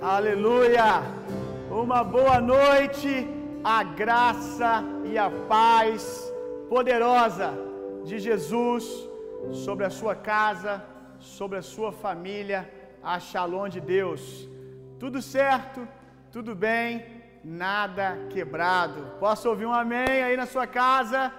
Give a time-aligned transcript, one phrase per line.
[0.00, 1.02] Aleluia!
[1.70, 3.26] Uma boa noite,
[3.64, 6.30] a graça e a paz
[6.68, 7.54] poderosa
[8.04, 8.84] de Jesus
[9.64, 10.84] sobre a sua casa,
[11.18, 12.70] sobre a sua família,
[13.02, 14.46] a Shalom de Deus.
[14.98, 15.88] Tudo certo?
[16.30, 17.06] Tudo bem?
[17.42, 19.00] Nada quebrado.
[19.18, 21.32] Posso ouvir um amém aí na sua casa?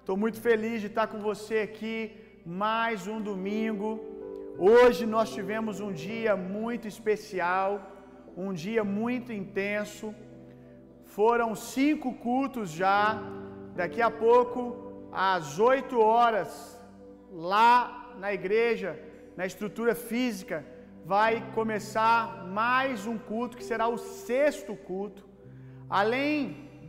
[0.00, 4.00] Estou muito feliz de estar com você aqui mais um domingo.
[4.58, 7.80] Hoje nós tivemos um dia muito especial,
[8.48, 10.06] um dia muito intenso.
[11.16, 13.00] Foram cinco cultos já.
[13.80, 14.58] Daqui a pouco,
[15.12, 16.50] às oito horas,
[17.30, 17.70] lá
[18.22, 18.90] na igreja,
[19.36, 20.58] na estrutura física,
[21.04, 25.22] vai começar mais um culto que será o sexto culto.
[25.88, 26.34] Além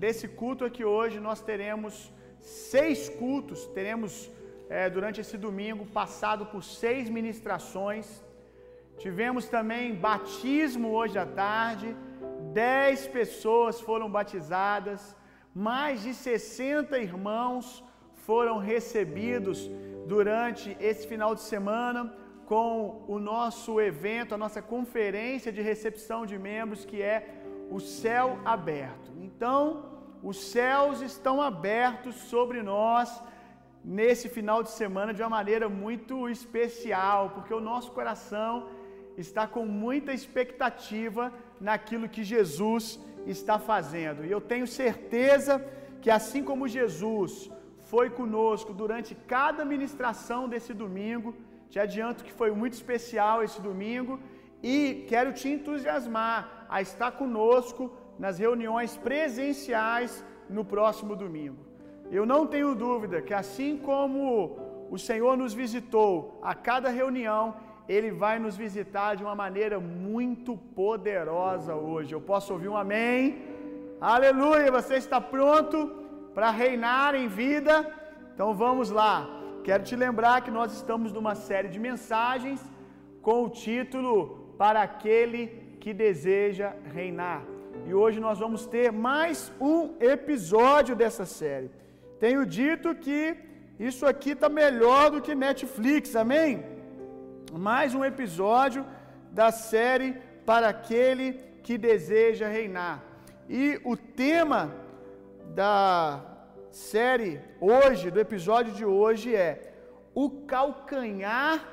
[0.03, 1.93] desse culto aqui hoje, nós teremos
[2.39, 4.13] seis cultos, teremos
[4.69, 8.07] é, durante esse domingo passado por seis ministrações.
[9.03, 11.87] Tivemos também batismo hoje à tarde,
[12.53, 15.15] dez pessoas foram batizadas,
[15.67, 17.83] mais de 60 irmãos
[18.27, 19.59] foram recebidos
[20.05, 22.13] durante esse final de semana
[22.45, 27.17] com o nosso evento, a nossa conferência de recepção de membros, que é
[27.71, 29.09] o céu aberto.
[29.27, 29.59] Então,
[30.21, 33.09] os céus estão abertos sobre nós
[33.83, 38.67] nesse final de semana de uma maneira muito especial, porque o nosso coração
[39.17, 44.25] está com muita expectativa naquilo que Jesus está fazendo.
[44.25, 45.63] E eu tenho certeza
[46.01, 47.51] que assim como Jesus
[47.83, 51.35] foi conosco durante cada ministração desse domingo,
[51.69, 54.19] te adianto que foi muito especial esse domingo
[54.63, 61.65] e quero te entusiasmar a estar conosco nas reuniões presenciais no próximo domingo.
[62.11, 67.55] Eu não tenho dúvida que assim como o Senhor nos visitou a cada reunião,
[67.87, 72.13] Ele vai nos visitar de uma maneira muito poderosa hoje.
[72.13, 73.41] Eu posso ouvir um amém?
[73.99, 74.71] Aleluia!
[74.71, 75.77] Você está pronto
[76.33, 77.85] para reinar em vida?
[78.33, 79.29] Então vamos lá.
[79.63, 82.59] Quero te lembrar que nós estamos numa série de mensagens
[83.21, 85.47] com o título Para aquele
[85.79, 87.43] que deseja reinar.
[87.87, 91.71] E hoje nós vamos ter mais um episódio dessa série.
[92.19, 93.35] Tenho dito que
[93.79, 96.63] isso aqui está melhor do que Netflix, amém?
[97.51, 98.85] Mais um episódio
[99.31, 100.13] da série
[100.45, 103.03] Para aquele que deseja reinar.
[103.49, 104.73] E o tema
[105.53, 106.23] da
[106.71, 109.73] série hoje, do episódio de hoje é
[110.15, 111.67] o calcanhar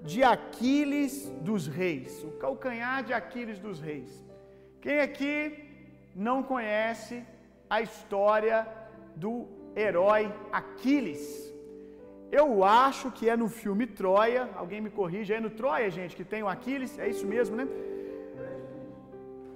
[0.00, 2.22] de Aquiles dos reis.
[2.22, 4.24] O calcanhar de Aquiles dos reis.
[4.80, 5.68] Quem aqui
[6.14, 7.24] não conhece
[7.68, 8.66] a história
[9.16, 11.55] do herói Aquiles?
[12.40, 14.42] Eu acho que é no filme Troia.
[14.62, 16.98] Alguém me corrige, é no Troia, gente, que tem o Aquiles?
[17.04, 17.66] É isso mesmo, né?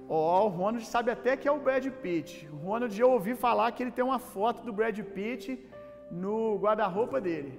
[0.09, 2.31] Ó, oh, o Ronald sabe até que é o Brad Pitt.
[2.55, 5.45] O Ronald já ouvi falar que ele tem uma foto do Brad Pitt
[6.23, 7.53] no guarda-roupa dele.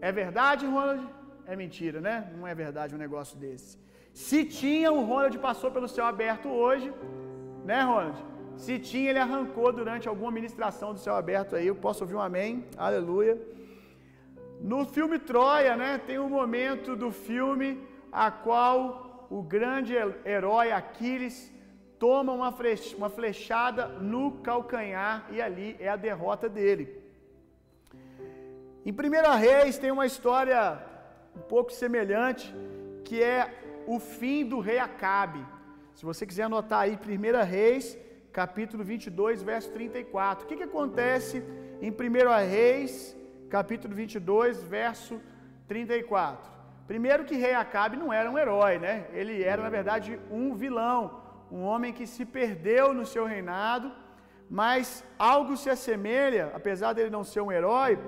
[0.00, 1.06] É verdade, Ronald?
[1.52, 2.14] É mentira, né?
[2.36, 3.78] Não é verdade um negócio desse.
[4.14, 6.88] Se tinha, o Ronald passou pelo céu aberto hoje,
[7.64, 8.18] né, Ronald?
[8.56, 11.66] Se tinha, ele arrancou durante alguma ministração do céu aberto aí.
[11.66, 12.64] Eu posso ouvir um amém?
[12.76, 13.36] Aleluia.
[14.62, 17.80] No filme Troia, né, tem um momento do filme
[18.12, 19.94] a qual o grande
[20.24, 21.50] herói Aquiles
[21.98, 22.52] toma uma
[23.08, 27.00] flechada no calcanhar e ali é a derrota dele.
[28.84, 30.78] Em 1 Reis tem uma história
[31.34, 32.54] um pouco semelhante,
[33.04, 33.54] que é
[33.86, 35.44] o fim do rei Acabe.
[35.94, 37.98] Se você quiser anotar aí 1 Reis,
[38.32, 40.44] capítulo 22, verso 34.
[40.44, 41.42] O que, que acontece
[41.80, 41.94] em 1
[42.48, 43.16] Reis,
[43.50, 45.20] capítulo 22, verso
[45.66, 46.50] 34?
[46.86, 49.06] Primeiro que rei Acabe não era um herói, né?
[49.12, 51.00] Ele era, na verdade, um vilão,
[51.50, 53.92] um homem que se perdeu no seu reinado,
[54.48, 57.98] mas algo se assemelha, apesar dele não ser um herói,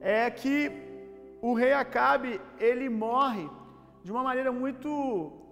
[0.00, 0.54] é que
[1.40, 3.48] o rei Acabe, ele morre
[4.04, 4.80] de uma maneira muito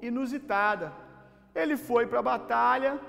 [0.03, 0.93] inusitada.
[1.55, 3.01] Ele foi para a batalha,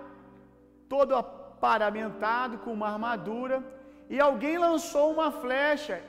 [0.88, 3.63] todo aparamentado com uma armadura,
[4.09, 6.01] e alguém lançou uma flecha,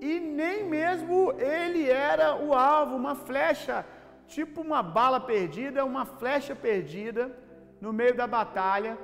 [0.00, 3.84] e nem mesmo ele era o alvo, uma flecha,
[4.26, 7.36] tipo uma bala perdida, uma flecha perdida
[7.80, 8.98] no meio da batalha,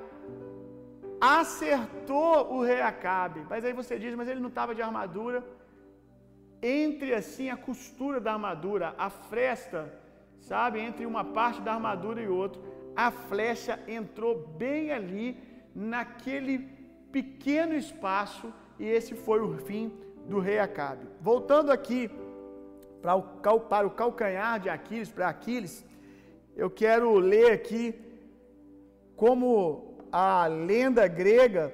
[1.19, 3.45] acertou o rei Acabe.
[3.49, 5.43] Mas aí você diz, mas ele não estava de armadura.
[6.61, 9.93] Entre assim a costura da armadura, a fresta,
[10.39, 12.61] sabe, entre uma parte da armadura e outra,
[12.95, 15.37] a flecha entrou bem ali,
[15.75, 16.76] naquele
[17.17, 18.47] pequeno espaço,
[18.79, 19.85] e esse foi o fim
[20.31, 21.05] do rei Acabe.
[21.21, 22.09] Voltando aqui
[23.01, 23.21] para o,
[23.71, 25.85] para o calcanhar de Aquiles, para Aquiles,
[26.55, 27.83] eu quero ler aqui
[29.15, 31.73] como a lenda grega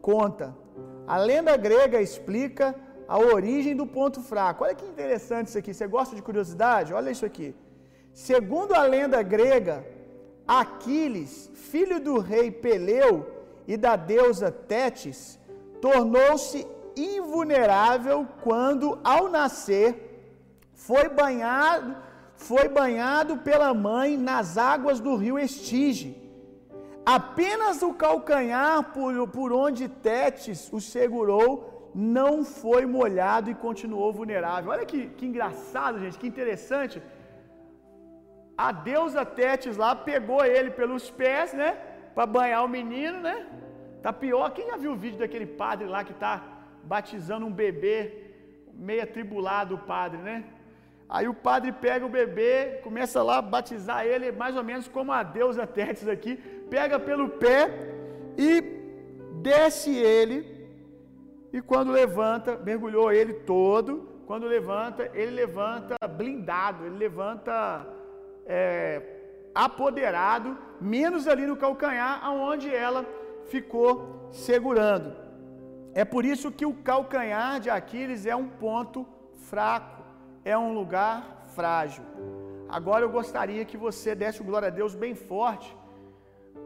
[0.00, 0.46] conta.
[1.06, 2.74] A lenda grega explica
[3.06, 4.64] a origem do ponto fraco.
[4.64, 5.72] Olha que interessante isso aqui.
[5.72, 6.92] Você gosta de curiosidade?
[6.92, 7.54] Olha isso aqui.
[8.12, 9.86] Segundo a lenda grega,
[10.46, 13.36] Aquiles, filho do rei Peleu
[13.66, 15.38] e da deusa Tétis,
[15.80, 16.66] tornou-se
[16.96, 19.88] invulnerável quando, ao nascer,
[20.72, 21.96] foi banhado,
[22.34, 26.10] foi banhado pela mãe nas águas do rio Estige.
[27.04, 34.70] Apenas o calcanhar por, por onde Tétis o segurou não foi molhado e continuou vulnerável.
[34.70, 37.02] Olha que, que engraçado, gente, que interessante.
[38.56, 41.70] A deusa Tétis lá pegou ele pelos pés, né?
[42.16, 43.36] Para banhar o menino, né?
[44.02, 44.48] Tá pior.
[44.56, 46.34] Quem já viu o vídeo daquele padre lá que tá
[46.82, 47.96] batizando um bebê,
[48.72, 50.36] meio atribulado o padre, né?
[51.10, 55.12] Aí o padre pega o bebê, começa lá a batizar ele, mais ou menos como
[55.12, 56.36] a deusa Tétis aqui,
[56.70, 57.70] pega pelo pé
[58.38, 58.62] e
[59.42, 60.38] desce ele.
[61.52, 64.08] E quando levanta, mergulhou ele todo.
[64.26, 67.86] Quando levanta, ele levanta blindado, ele levanta
[68.46, 69.15] é,
[69.64, 73.06] apoderado, menos ali no calcanhar, aonde ela
[73.46, 75.16] ficou segurando.
[75.94, 79.06] É por isso que o calcanhar de Aquiles é um ponto
[79.50, 80.02] fraco,
[80.44, 82.04] é um lugar frágil.
[82.68, 85.74] Agora eu gostaria que você desse glória a Deus bem forte,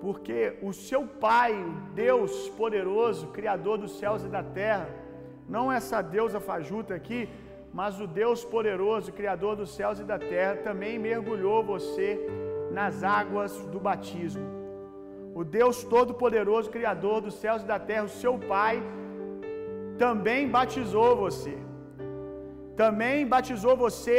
[0.00, 1.52] porque o seu Pai,
[1.94, 4.88] Deus poderoso, Criador dos céus e da terra,
[5.48, 7.28] não essa deusa fajuta aqui,
[7.72, 12.08] mas o Deus poderoso, Criador dos céus e da terra, também mergulhou você
[12.78, 14.46] nas águas do batismo.
[15.40, 18.76] O Deus Todo-Poderoso, Criador dos céus e da terra, o seu Pai,
[20.04, 21.54] também batizou você.
[22.82, 24.16] Também batizou você,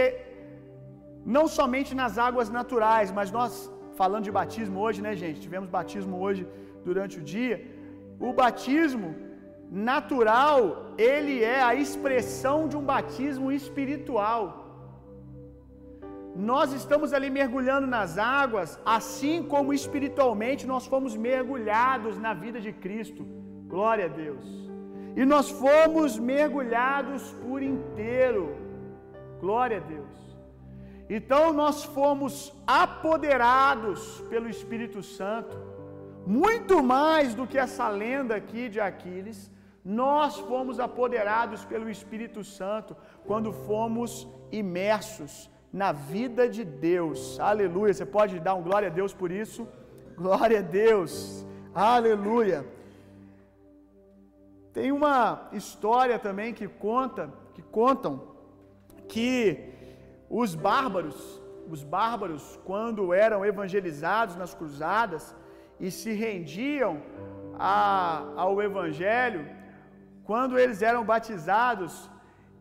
[1.36, 3.52] não somente nas águas naturais, mas nós,
[4.02, 5.44] falando de batismo hoje, né, gente?
[5.46, 6.48] Tivemos batismo hoje
[6.86, 7.56] durante o dia.
[8.20, 9.10] O batismo
[9.72, 10.60] natural,
[10.98, 14.61] ele é a expressão de um batismo espiritual.
[16.36, 22.72] Nós estamos ali mergulhando nas águas, assim como espiritualmente nós fomos mergulhados na vida de
[22.72, 23.26] Cristo.
[23.68, 24.46] Glória a Deus.
[25.16, 28.56] E nós fomos mergulhados por inteiro.
[29.42, 30.08] Glória a Deus.
[31.10, 35.58] Então nós fomos apoderados pelo Espírito Santo,
[36.26, 39.52] muito mais do que essa lenda aqui de Aquiles.
[39.84, 42.96] Nós fomos apoderados pelo Espírito Santo
[43.26, 47.40] quando fomos imersos na vida de Deus.
[47.40, 47.94] Aleluia.
[47.94, 49.68] Você pode dar um glória a Deus por isso?
[50.16, 51.46] Glória a Deus.
[51.74, 52.66] Aleluia.
[54.74, 58.22] Tem uma história também que conta, que contam
[59.08, 59.72] que
[60.30, 65.36] os bárbaros, os bárbaros quando eram evangelizados nas cruzadas
[65.80, 67.02] e se rendiam
[67.60, 69.46] a, ao evangelho,
[70.24, 72.10] quando eles eram batizados,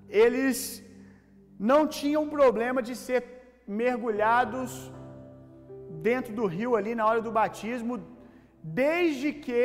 [0.09, 0.85] eles
[1.69, 3.21] não tinham problema de ser
[3.81, 4.71] mergulhados
[6.09, 7.95] dentro do rio ali na hora do batismo,
[8.81, 9.65] desde que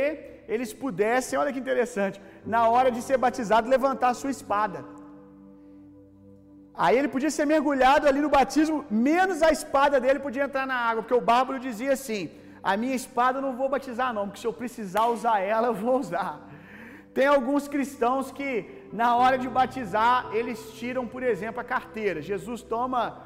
[0.53, 4.79] eles pudessem, olha que interessante, na hora de ser batizado, levantar a sua espada.
[6.83, 8.77] Aí ele podia ser mergulhado ali no batismo,
[9.07, 12.29] menos a espada dele podia entrar na água, porque o bárbaro dizia assim:
[12.61, 15.73] A minha espada eu não vou batizar, não, porque se eu precisar usar ela, eu
[15.73, 16.33] vou usar.
[17.13, 18.49] Tem alguns cristãos que,
[18.91, 22.21] na hora de batizar, eles tiram, por exemplo, a carteira.
[22.21, 23.25] Jesus toma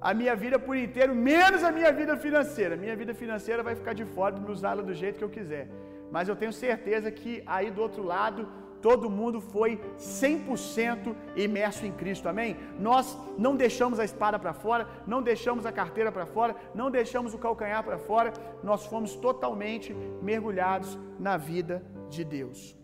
[0.00, 2.76] a minha vida por inteiro, menos a minha vida financeira.
[2.76, 5.68] Minha vida financeira vai ficar de fora de usá-la do jeito que eu quiser.
[6.10, 8.48] Mas eu tenho certeza que aí do outro lado,
[8.80, 12.56] todo mundo foi 100% imerso em Cristo, amém?
[12.78, 17.34] Nós não deixamos a espada para fora, não deixamos a carteira para fora, não deixamos
[17.34, 22.76] o calcanhar para fora, nós fomos totalmente mergulhados na vida de Deus.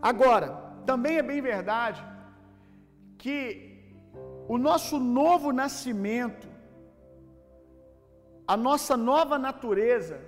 [0.00, 2.04] Agora, também é bem verdade
[3.22, 3.38] que
[4.48, 6.48] o nosso novo nascimento,
[8.46, 10.20] a nossa nova natureza,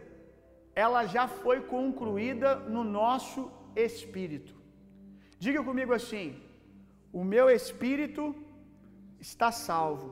[0.74, 4.54] ela já foi concluída no nosso espírito.
[5.38, 6.26] Diga comigo assim:
[7.12, 8.34] o meu espírito
[9.20, 10.08] está salvo,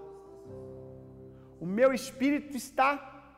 [1.60, 2.90] o meu espírito está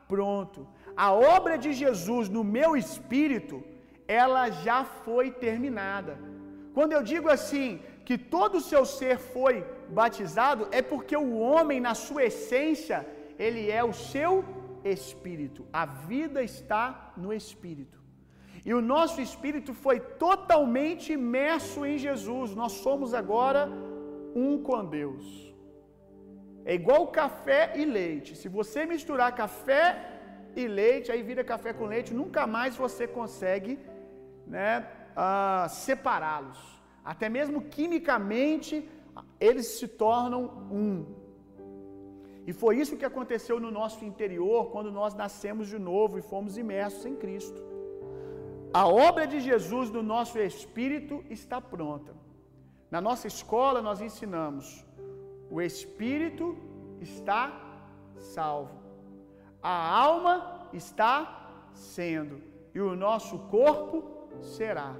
[0.07, 0.67] pronto.
[0.95, 3.63] A obra de Jesus no meu espírito,
[4.07, 6.17] ela já foi terminada.
[6.77, 7.69] Quando eu digo assim,
[8.07, 9.55] que todo o seu ser foi
[9.99, 12.97] batizado, é porque o homem, na sua essência,
[13.45, 14.33] ele é o seu
[14.95, 15.61] espírito.
[15.81, 16.83] A vida está
[17.23, 17.97] no espírito.
[18.67, 22.53] E o nosso espírito foi totalmente imerso em Jesus.
[22.61, 23.63] Nós somos agora
[24.43, 25.25] um com Deus.
[26.71, 28.31] É igual café e leite.
[28.41, 29.81] Se você misturar café
[30.55, 33.73] e leite, aí vira café com leite, nunca mais você consegue
[34.55, 34.69] né,
[35.69, 36.59] separá-los.
[37.03, 38.87] Até mesmo quimicamente,
[39.39, 41.05] eles se tornam um.
[42.45, 46.57] E foi isso que aconteceu no nosso interior quando nós nascemos de novo e fomos
[46.57, 47.61] imersos em Cristo.
[48.73, 52.13] A obra de Jesus no nosso espírito está pronta.
[52.89, 54.85] Na nossa escola nós ensinamos:
[55.49, 56.55] o espírito
[57.01, 57.41] está
[58.17, 58.77] salvo,
[59.61, 62.41] a alma está sendo,
[62.73, 64.95] e o nosso corpo será.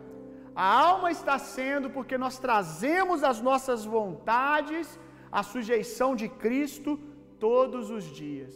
[0.56, 5.00] A alma está sendo porque nós trazemos as nossas vontades
[5.32, 7.00] à sujeição de Cristo
[7.40, 8.56] todos os dias.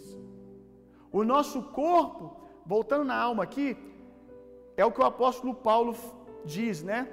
[1.11, 2.23] O nosso corpo,
[2.65, 3.77] voltando na alma aqui,
[4.75, 5.95] é o que o apóstolo Paulo
[6.43, 7.07] diz, né?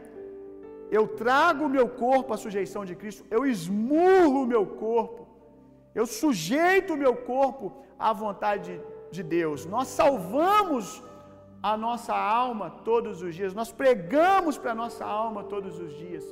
[0.91, 5.29] Eu trago o meu corpo à sujeição de Cristo, eu esmurro o meu corpo,
[5.95, 9.67] eu sujeito o meu corpo à vontade de, de Deus.
[9.67, 11.03] Nós salvamos
[11.63, 16.25] a nossa alma todos os dias, nós pregamos para a nossa alma todos os dias.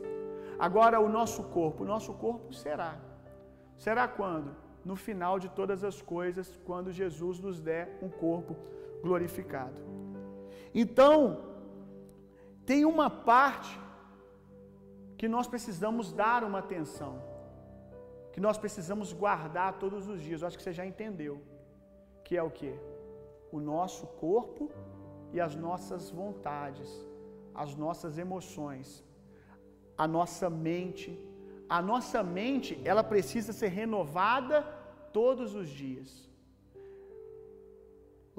[0.59, 2.97] Agora, o nosso corpo, o nosso corpo será.
[3.76, 4.54] Será quando?
[4.85, 8.56] No final de todas as coisas, quando Jesus nos der um corpo
[9.02, 9.80] glorificado.
[10.75, 11.40] Então,
[12.64, 13.78] tem uma parte
[15.18, 17.23] que nós precisamos dar uma atenção,
[18.33, 20.40] que nós precisamos guardar todos os dias.
[20.40, 21.42] Eu acho que você já entendeu.
[22.25, 22.75] Que é o que?
[23.50, 24.71] O nosso corpo
[25.37, 26.90] e as nossas vontades,
[27.62, 28.88] as nossas emoções,
[30.05, 31.11] a nossa mente.
[31.69, 34.62] A nossa mente, ela precisa ser renovada
[35.12, 36.11] todos os dias.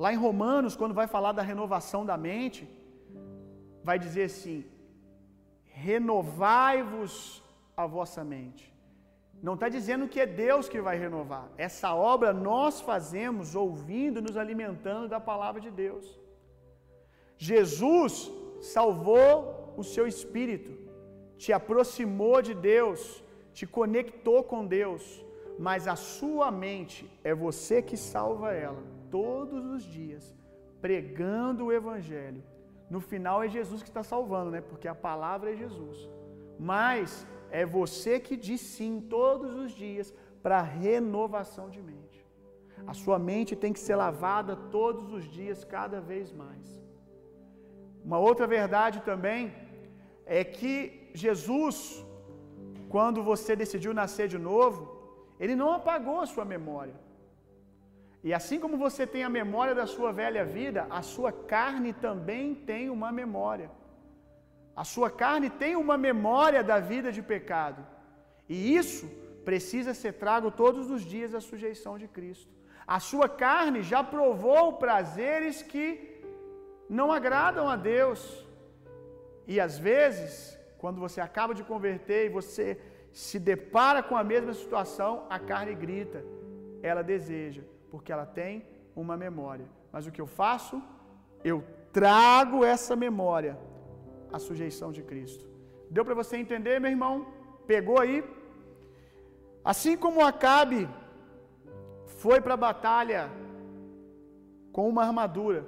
[0.03, 2.61] Lá em Romanos, quando vai falar da renovação da mente,
[3.83, 4.59] vai dizer assim:
[5.89, 7.43] renovai-vos
[7.75, 8.65] a vossa mente.
[9.47, 11.47] Não está dizendo que é Deus que vai renovar.
[11.57, 16.26] Essa obra nós fazemos ouvindo, nos alimentando da palavra de Deus.
[17.37, 20.71] Jesus salvou o seu espírito,
[21.37, 25.23] te aproximou de Deus, te conectou com Deus,
[25.59, 30.35] mas a sua mente é você que salva ela todos os dias,
[30.81, 32.43] pregando o Evangelho.
[32.89, 34.61] No final é Jesus que está salvando, né?
[34.61, 36.09] Porque a palavra é Jesus.
[36.59, 42.25] Mas é você que diz sim todos os dias para renovação de mente.
[42.85, 46.86] A sua mente tem que ser lavada todos os dias, cada vez mais.
[48.03, 49.53] Uma outra verdade também
[50.25, 52.05] é que Jesus,
[52.89, 54.97] quando você decidiu nascer de novo,
[55.39, 56.95] ele não apagou a sua memória.
[58.23, 62.55] E assim como você tem a memória da sua velha vida, a sua carne também
[62.55, 63.69] tem uma memória.
[64.75, 67.85] A sua carne tem uma memória da vida de pecado.
[68.49, 69.07] E isso
[69.45, 72.51] precisa ser trago todos os dias à sujeição de Cristo.
[72.85, 76.16] A sua carne já provou prazeres que
[76.89, 78.45] não agradam a Deus.
[79.47, 82.79] E às vezes, quando você acaba de converter e você
[83.11, 86.23] se depara com a mesma situação, a carne grita,
[86.81, 88.65] ela deseja, porque ela tem
[88.95, 89.65] uma memória.
[89.91, 90.81] Mas o que eu faço?
[91.43, 93.57] Eu trago essa memória
[94.31, 95.47] à sujeição de Cristo.
[95.89, 97.27] Deu para você entender, meu irmão?
[97.65, 98.23] Pegou aí?
[99.63, 100.87] Assim como Acabe
[102.05, 103.29] foi para a batalha
[104.71, 105.65] com uma armadura,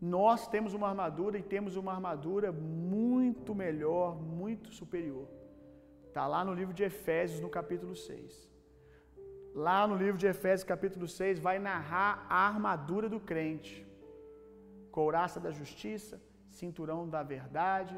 [0.00, 5.28] nós temos uma armadura e temos uma armadura muito melhor, muito superior.
[6.06, 8.50] Está lá no livro de Efésios, no capítulo 6.
[9.54, 13.86] Lá no livro de Efésios, capítulo 6, vai narrar a armadura do crente:
[14.90, 17.96] couraça da justiça, cinturão da verdade,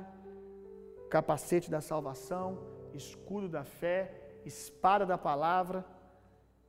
[1.11, 2.59] capacete da salvação,
[2.95, 3.99] escudo da fé,
[4.45, 5.85] espada da palavra,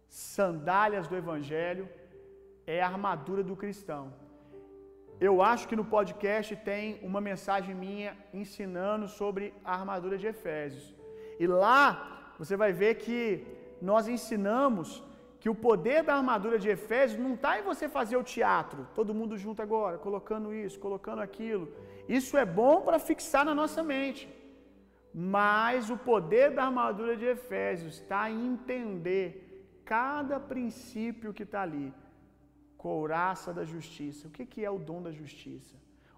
[0.07, 1.87] sandálias do evangelho,
[2.65, 4.13] é a armadura do cristão.
[5.27, 10.95] Eu acho que no podcast tem uma mensagem minha ensinando sobre a armadura de Efésios.
[11.37, 13.19] E lá você vai ver que
[13.81, 15.03] nós ensinamos
[15.41, 19.17] que o poder da armadura de Efésios não está em você fazer o teatro, todo
[19.19, 21.67] mundo junto agora, colocando isso, colocando aquilo.
[22.07, 24.23] Isso é bom para fixar na nossa mente.
[25.13, 29.29] Mas o poder da armadura de Efésios está em entender
[29.83, 31.93] cada princípio que está ali.
[32.85, 34.27] Couraça da justiça.
[34.27, 35.75] O que, que é o dom da justiça?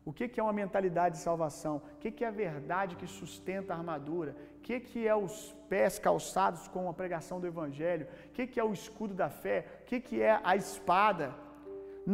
[0.09, 1.73] O que, que é uma mentalidade de salvação?
[1.77, 4.35] O que, que é a verdade que sustenta a armadura?
[4.57, 5.35] O que, que é os
[5.71, 8.07] pés calçados com a pregação do Evangelho?
[8.27, 9.57] O que, que é o escudo da fé?
[9.81, 11.27] O que, que é a espada?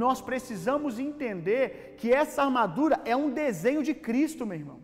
[0.03, 4.79] Nós precisamos entender que essa armadura é um desenho de Cristo, meu irmão.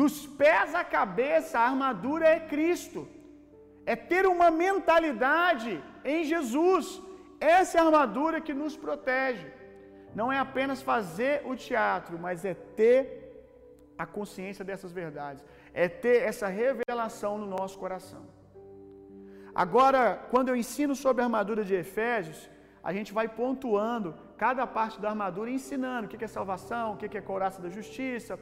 [0.00, 3.00] Dos pés à cabeça, a armadura é Cristo.
[3.86, 5.72] é ter uma mentalidade
[6.04, 6.84] em Jesus.
[7.58, 9.46] Essa é a armadura que nos protege.
[10.18, 12.96] Não é apenas fazer o teatro, mas é ter
[14.02, 18.22] a consciência dessas verdades, é ter essa revelação no nosso coração.
[19.62, 22.40] Agora, quando eu ensino sobre a armadura de Efésios,
[22.82, 27.18] a gente vai pontuando cada parte da armadura ensinando o que é salvação, o que
[27.18, 28.38] é couraça da justiça.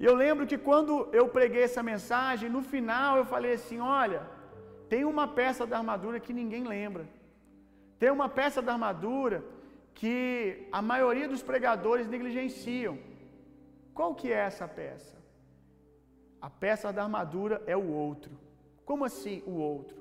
[0.00, 4.22] E eu lembro que quando eu preguei essa mensagem, no final eu falei assim: olha,
[4.92, 7.04] tem uma peça da armadura que ninguém lembra.
[8.02, 9.44] Tem uma peça da armadura
[9.94, 12.98] que a maioria dos pregadores negligenciam.
[13.94, 15.16] Qual que é essa peça?
[16.40, 18.32] A peça da armadura é o outro.
[18.84, 19.96] Como assim o outro?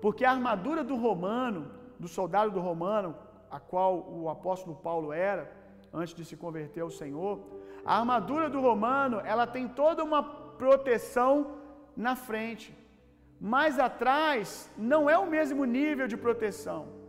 [0.00, 3.14] Porque a armadura do romano, do soldado do romano,
[3.50, 5.52] a qual o apóstolo Paulo era,
[5.92, 7.38] antes de se converter ao Senhor,
[7.84, 11.58] a armadura do romano, ela tem toda uma proteção
[11.94, 12.74] na frente.
[13.38, 17.01] Mas atrás não é o mesmo nível de proteção.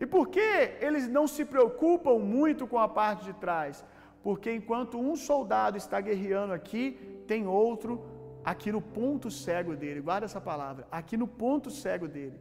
[0.00, 0.48] E por que
[0.80, 3.84] eles não se preocupam muito com a parte de trás?
[4.22, 6.84] Porque enquanto um soldado está guerreando aqui,
[7.26, 8.02] tem outro
[8.44, 10.00] aqui no ponto cego dele.
[10.00, 12.38] Guarda essa palavra, aqui no ponto cego dele.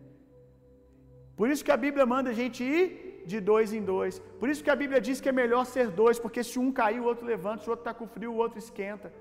[1.36, 4.20] Por isso que a Bíblia manda a gente ir de dois em dois.
[4.40, 7.00] Por isso que a Bíblia diz que é melhor ser dois, porque se um cair,
[7.00, 9.12] o outro levanta, se o outro está com frio, o outro esquenta.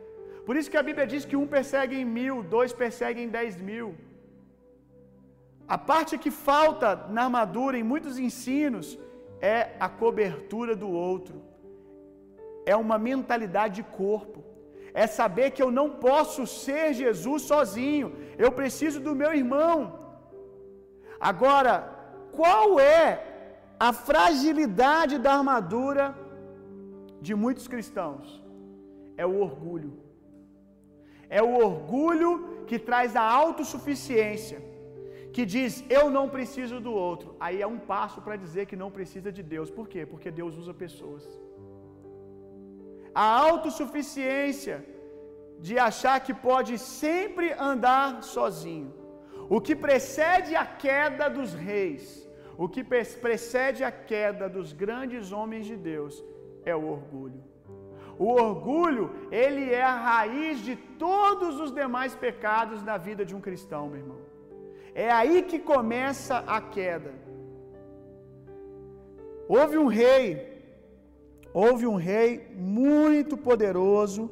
[0.47, 3.61] Por isso que a Bíblia diz que um persegue em mil, dois perseguem em dez
[3.71, 3.95] mil.
[5.67, 8.99] A parte que falta na armadura em muitos ensinos
[9.41, 11.43] é a cobertura do outro.
[12.67, 14.45] É uma mentalidade de corpo.
[14.95, 18.15] É saber que eu não posso ser Jesus sozinho.
[18.37, 19.99] Eu preciso do meu irmão.
[21.19, 21.75] Agora,
[22.33, 23.25] qual é
[23.79, 26.15] a fragilidade da armadura
[27.21, 28.43] de muitos cristãos?
[29.17, 29.93] É o orgulho.
[31.31, 34.72] É o orgulho que traz a autossuficiência
[35.35, 38.91] que diz eu não preciso do outro, aí é um passo para dizer que não
[38.99, 39.71] precisa de Deus.
[39.79, 40.05] Por quê?
[40.13, 41.25] Porque Deus usa pessoas.
[43.15, 44.77] A autossuficiência
[45.67, 48.93] de achar que pode sempre andar sozinho.
[49.55, 52.03] O que precede a queda dos reis,
[52.57, 52.83] o que
[53.27, 56.15] precede a queda dos grandes homens de Deus
[56.65, 57.43] é o orgulho.
[58.19, 63.41] O orgulho, ele é a raiz de todos os demais pecados na vida de um
[63.41, 64.32] cristão, meu irmão.
[64.95, 67.13] É aí que começa a queda.
[69.49, 70.27] Houve um rei,
[71.53, 74.31] houve um rei muito poderoso,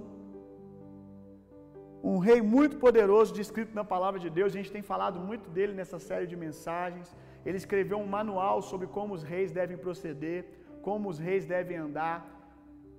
[2.02, 5.72] um rei muito poderoso descrito na palavra de Deus, a gente tem falado muito dele
[5.72, 7.14] nessa série de mensagens.
[7.44, 10.44] Ele escreveu um manual sobre como os reis devem proceder,
[10.82, 12.18] como os reis devem andar,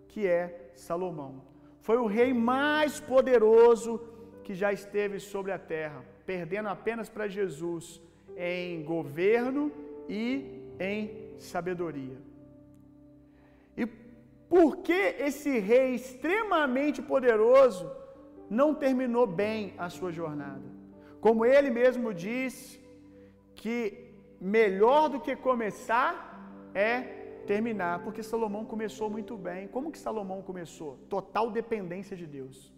[0.07, 1.43] que é Salomão.
[1.79, 3.99] Foi o rei mais poderoso
[4.43, 8.01] que já esteve sobre a terra perdendo apenas para Jesus
[8.37, 9.71] em governo
[10.07, 10.25] e
[10.79, 10.99] em
[11.37, 12.17] sabedoria.
[13.75, 13.85] E
[14.53, 17.89] por que esse rei extremamente poderoso
[18.49, 20.67] não terminou bem a sua jornada?
[21.19, 22.81] Como ele mesmo disse,
[23.61, 23.79] que
[24.39, 26.11] melhor do que começar
[26.73, 29.67] é terminar, porque Salomão começou muito bem.
[29.67, 30.91] Como que Salomão começou?
[31.15, 32.73] Total dependência de Deus.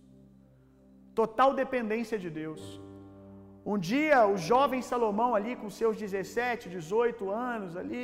[1.16, 2.82] Total dependência de Deus.
[3.66, 8.04] Um dia, o jovem Salomão, ali com seus 17, 18 anos, ali,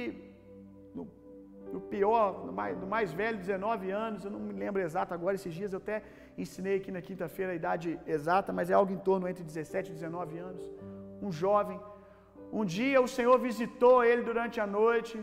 [0.96, 1.06] no,
[1.74, 5.36] no pior, no mais, no mais, velho, 19 anos, eu não me lembro exato agora,
[5.36, 6.02] esses dias eu até
[6.38, 9.94] ensinei aqui na quinta-feira a idade exata, mas é algo em torno entre 17 e
[9.94, 10.64] 19 anos.
[11.22, 11.78] Um jovem.
[12.52, 15.20] Um dia o Senhor visitou ele durante a noite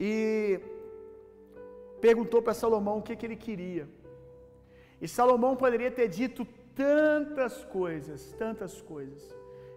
[0.00, 0.60] e
[2.00, 3.88] perguntou para Salomão o que, que ele queria.
[5.00, 9.22] E Salomão poderia ter dito tantas coisas, tantas coisas.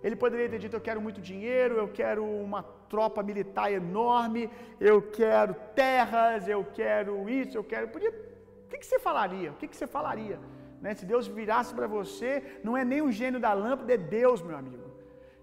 [0.03, 5.01] Ele poderia ter dito: Eu quero muito dinheiro, eu quero uma tropa militar enorme, eu
[5.01, 7.88] quero terras, eu quero isso, eu quero.
[7.88, 8.12] Podia...
[8.12, 9.51] O que, você falaria?
[9.51, 10.39] O que, que você falaria?
[10.81, 10.93] Né?
[10.93, 14.57] Se Deus virasse para você, não é nem o gênio da lâmpada, é Deus, meu
[14.57, 14.88] amigo.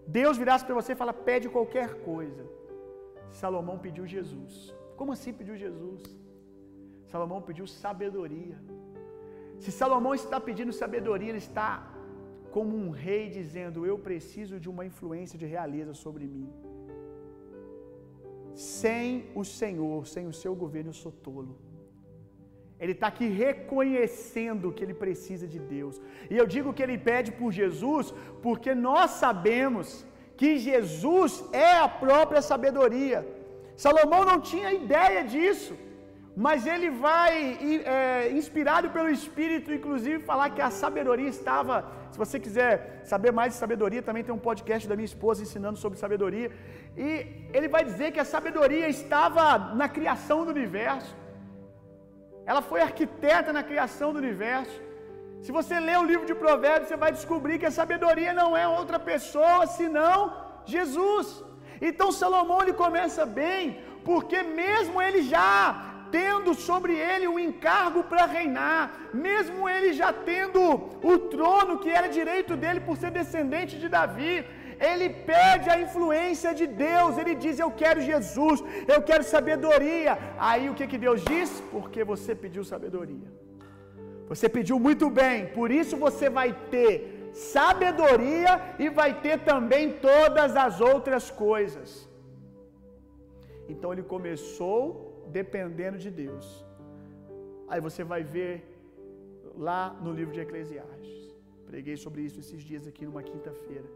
[0.06, 2.44] Deus virasse para você e fala: Pede qualquer coisa.
[3.30, 4.74] Salomão pediu Jesus.
[4.96, 6.02] Como assim pediu Jesus?
[7.06, 8.56] Salomão pediu sabedoria.
[9.58, 11.93] Se Salomão está pedindo sabedoria, ele está
[12.54, 16.48] como um rei dizendo: Eu preciso de uma influência de realeza sobre mim.
[18.54, 19.06] Sem
[19.40, 21.54] o Senhor, sem o seu governo, eu sou tolo.
[22.82, 25.94] Ele está aqui reconhecendo que ele precisa de Deus.
[26.32, 28.06] E eu digo que ele pede por Jesus,
[28.46, 29.88] porque nós sabemos
[30.40, 31.32] que Jesus
[31.68, 33.18] é a própria sabedoria.
[33.84, 35.74] Salomão não tinha ideia disso.
[36.44, 37.32] Mas ele vai,
[37.96, 41.74] é, inspirado pelo Espírito, inclusive, falar que a sabedoria estava
[42.14, 42.72] Se você quiser
[43.12, 46.48] saber mais de sabedoria, também tem um podcast da minha esposa ensinando sobre sabedoria.
[47.04, 47.08] E
[47.56, 49.44] ele vai dizer que a sabedoria estava
[49.80, 51.12] na criação do universo.
[52.50, 54.76] Ela foi arquiteta na criação do universo.
[55.44, 58.64] Se você ler o livro de Provérbios, você vai descobrir que a sabedoria não é
[58.68, 60.16] outra pessoa senão
[60.76, 61.28] Jesus.
[61.88, 65.50] Então Salomão ele começa bem, porque mesmo ele já
[66.16, 68.82] tendo sobre ele o encargo para reinar,
[69.26, 70.60] mesmo ele já tendo
[71.12, 74.34] o trono que era direito dele por ser descendente de Davi,
[74.88, 78.58] ele pede a influência de Deus, ele diz: Eu quero Jesus,
[78.94, 80.12] eu quero sabedoria.
[80.50, 81.50] Aí o que, que Deus diz?
[81.72, 83.30] Porque você pediu sabedoria.
[84.30, 86.92] Você pediu muito bem, por isso você vai ter
[87.32, 88.52] sabedoria
[88.84, 91.90] e vai ter também todas as outras coisas.
[93.72, 95.03] Então ele começou
[95.38, 96.46] dependendo de Deus.
[97.70, 98.52] Aí você vai ver
[99.66, 101.20] lá no livro de Eclesiastes.
[101.70, 103.88] Preguei sobre isso esses dias aqui numa quinta-feira.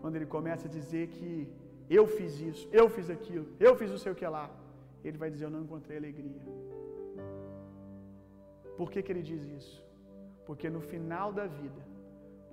[0.00, 1.30] Quando ele começa a dizer que
[1.98, 4.46] eu fiz isso, eu fiz aquilo, eu fiz o seu que lá,
[5.06, 6.42] ele vai dizer: Eu não encontrei alegria.
[8.78, 9.76] Por que, que ele diz isso?
[10.46, 11.82] Porque no final da vida,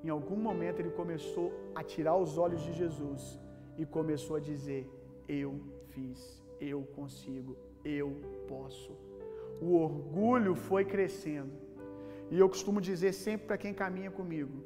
[0.04, 3.40] em algum momento ele começou a tirar os olhos de Jesus
[3.78, 4.82] e começou a dizer:
[5.44, 5.52] Eu
[5.94, 6.20] fiz,
[6.60, 8.16] eu consigo, eu
[8.48, 8.92] posso.
[9.62, 11.54] O orgulho foi crescendo.
[12.30, 14.64] E eu costumo dizer sempre para quem caminha comigo: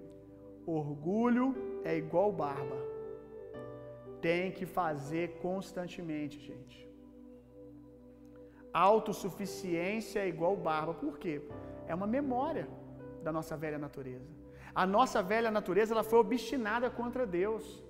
[0.66, 2.78] orgulho é igual barba.
[4.22, 6.90] Tem que fazer constantemente, gente.
[8.74, 10.94] Autossuficiência é igual barba.
[10.94, 11.42] Por quê?
[11.88, 12.68] É uma memória
[13.24, 14.30] da nossa velha natureza.
[14.74, 17.84] A nossa velha natureza ela foi obstinada contra Deus.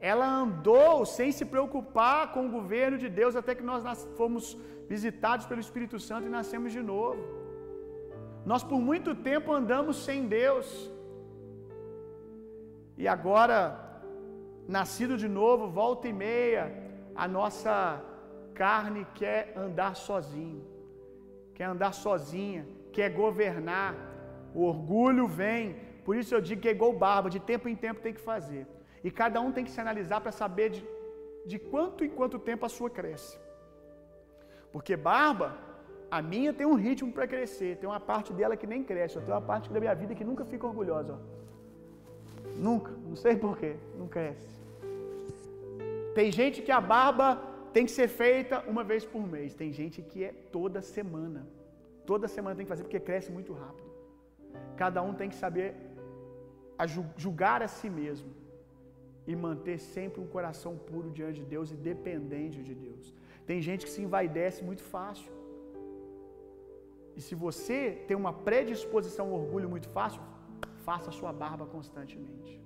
[0.00, 4.56] Ela andou sem se preocupar com o governo de Deus até que nós fomos
[4.88, 7.22] visitados pelo Espírito Santo e nascemos de novo.
[8.44, 10.90] Nós por muito tempo andamos sem Deus.
[12.96, 14.00] E agora,
[14.68, 16.72] nascido de novo, volta e meia,
[17.14, 18.02] a nossa
[18.54, 20.64] carne quer andar sozinho,
[21.54, 23.94] quer andar sozinha, quer governar.
[24.54, 28.00] O orgulho vem, por isso eu digo que é igual barba, de tempo em tempo
[28.00, 28.66] tem que fazer.
[29.06, 30.80] E cada um tem que se analisar para saber de,
[31.50, 33.34] de quanto em quanto tempo a sua cresce.
[34.72, 35.48] Porque barba,
[36.10, 39.22] a minha tem um ritmo para crescer, tem uma parte dela que nem cresce, eu
[39.22, 41.12] tenho uma parte da minha vida que nunca fica orgulhosa.
[41.12, 41.18] Ó.
[42.68, 44.48] Nunca, não sei porquê, não cresce.
[46.16, 47.28] Tem gente que a barba
[47.72, 51.46] tem que ser feita uma vez por mês, tem gente que é toda semana.
[52.04, 53.88] Toda semana tem que fazer porque cresce muito rápido.
[54.76, 55.76] Cada um tem que saber
[57.16, 58.35] julgar a si mesmo
[59.26, 63.12] e manter sempre um coração puro diante de Deus e dependente de Deus.
[63.44, 65.30] Tem gente que se envaidece muito fácil.
[67.16, 70.20] E se você tem uma predisposição ao orgulho muito fácil,
[70.88, 72.60] faça sua barba constantemente.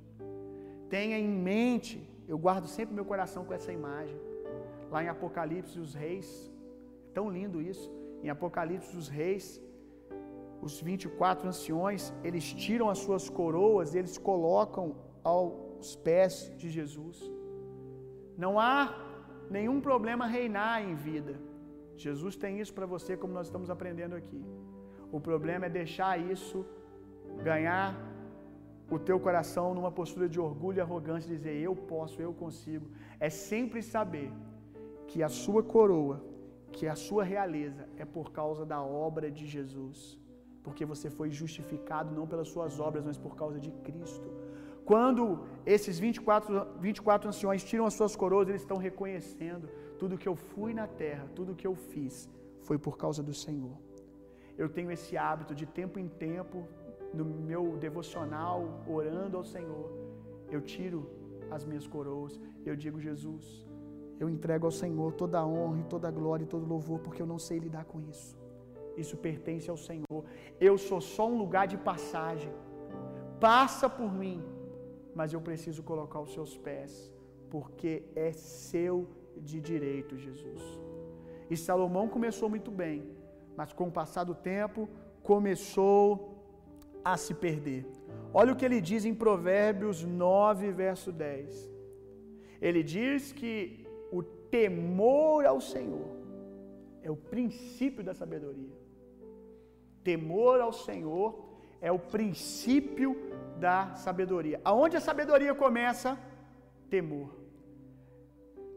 [0.88, 1.96] Tenha em mente,
[2.28, 4.18] eu guardo sempre meu coração com essa imagem.
[4.90, 6.50] Lá em Apocalipse, os reis,
[7.14, 7.88] tão lindo isso.
[8.22, 9.62] Em Apocalipse, os reis,
[10.60, 14.96] os 24 anciões, eles tiram as suas coroas e eles colocam
[15.80, 17.16] aos pés de Jesus.
[18.44, 18.74] Não há
[19.56, 21.34] nenhum problema reinar em vida.
[22.04, 24.42] Jesus tem isso para você, como nós estamos aprendendo aqui.
[25.16, 26.58] O problema é deixar isso
[27.48, 27.88] ganhar
[28.94, 32.86] o teu coração numa postura de orgulho e arrogância, dizer eu posso, eu consigo.
[33.28, 34.28] É sempre saber
[35.10, 36.16] que a sua coroa,
[36.76, 39.98] que a sua realeza é por causa da obra de Jesus.
[40.64, 44.28] Porque você foi justificado não pelas suas obras, mas por causa de Cristo.
[44.84, 50.34] Quando esses 24, 24 anciões tiram as suas coroas, eles estão reconhecendo tudo que eu
[50.34, 52.28] fui na terra, tudo que eu fiz,
[52.62, 53.76] foi por causa do Senhor.
[54.56, 56.66] Eu tenho esse hábito de tempo em tempo,
[57.12, 59.90] no meu devocional, orando ao Senhor,
[60.50, 61.08] eu tiro
[61.50, 63.44] as minhas coroas, eu digo, Jesus,
[64.18, 66.98] eu entrego ao Senhor toda a honra e toda a glória e todo o louvor,
[67.00, 68.38] porque eu não sei lidar com isso.
[68.96, 70.24] Isso pertence ao Senhor.
[70.60, 72.52] Eu sou só um lugar de passagem.
[73.40, 74.42] Passa por mim,
[75.14, 77.12] mas eu preciso colocar os seus pés,
[77.48, 80.62] porque é seu de direito, Jesus.
[81.50, 83.02] E Salomão começou muito bem,
[83.56, 84.88] mas com o passar do tempo
[85.22, 86.36] começou
[87.04, 87.86] a se perder.
[88.32, 91.70] Olha o que ele diz em Provérbios 9, verso 10.
[92.60, 96.08] Ele diz que o temor ao Senhor
[97.02, 98.78] é o princípio da sabedoria.
[100.04, 103.16] Temor ao Senhor é o princípio
[103.66, 104.58] da sabedoria.
[104.70, 106.10] Aonde a sabedoria começa?
[106.94, 107.28] Temor.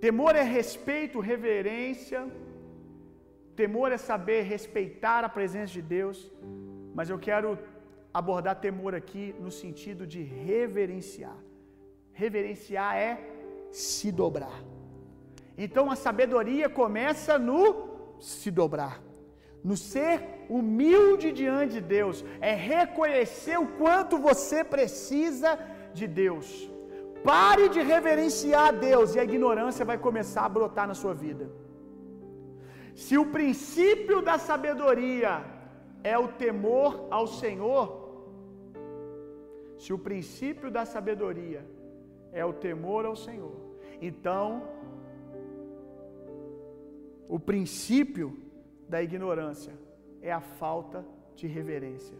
[0.05, 2.19] Temor é respeito, reverência.
[3.61, 6.17] Temor é saber respeitar a presença de Deus.
[6.97, 7.49] Mas eu quero
[8.13, 11.37] abordar temor aqui no sentido de reverenciar.
[12.23, 13.11] Reverenciar é
[13.71, 14.59] se dobrar.
[15.57, 17.59] Então a sabedoria começa no
[18.19, 19.01] se dobrar,
[19.63, 25.57] no ser humilde diante de Deus, é reconhecer o quanto você precisa
[25.93, 26.69] de Deus.
[27.23, 31.49] Pare de reverenciar a Deus e a ignorância vai começar a brotar na sua vida.
[32.93, 35.45] Se o princípio da sabedoria
[36.03, 38.03] é o temor ao Senhor,
[39.79, 41.65] se o princípio da sabedoria
[42.33, 43.55] é o temor ao Senhor,
[44.01, 44.63] então
[47.27, 48.42] o princípio
[48.87, 49.73] da ignorância
[50.21, 52.17] é a falta de reverência,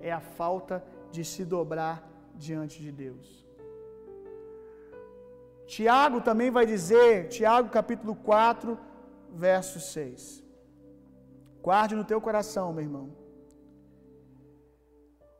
[0.00, 3.44] é a falta de se dobrar diante de Deus.
[5.66, 8.78] Tiago também vai dizer, Tiago capítulo 4,
[9.32, 10.44] verso 6.
[11.62, 13.16] Guarde no teu coração, meu irmão.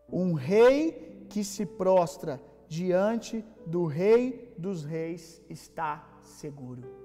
[0.09, 7.03] Um rei que se prostra diante do rei dos reis está seguro.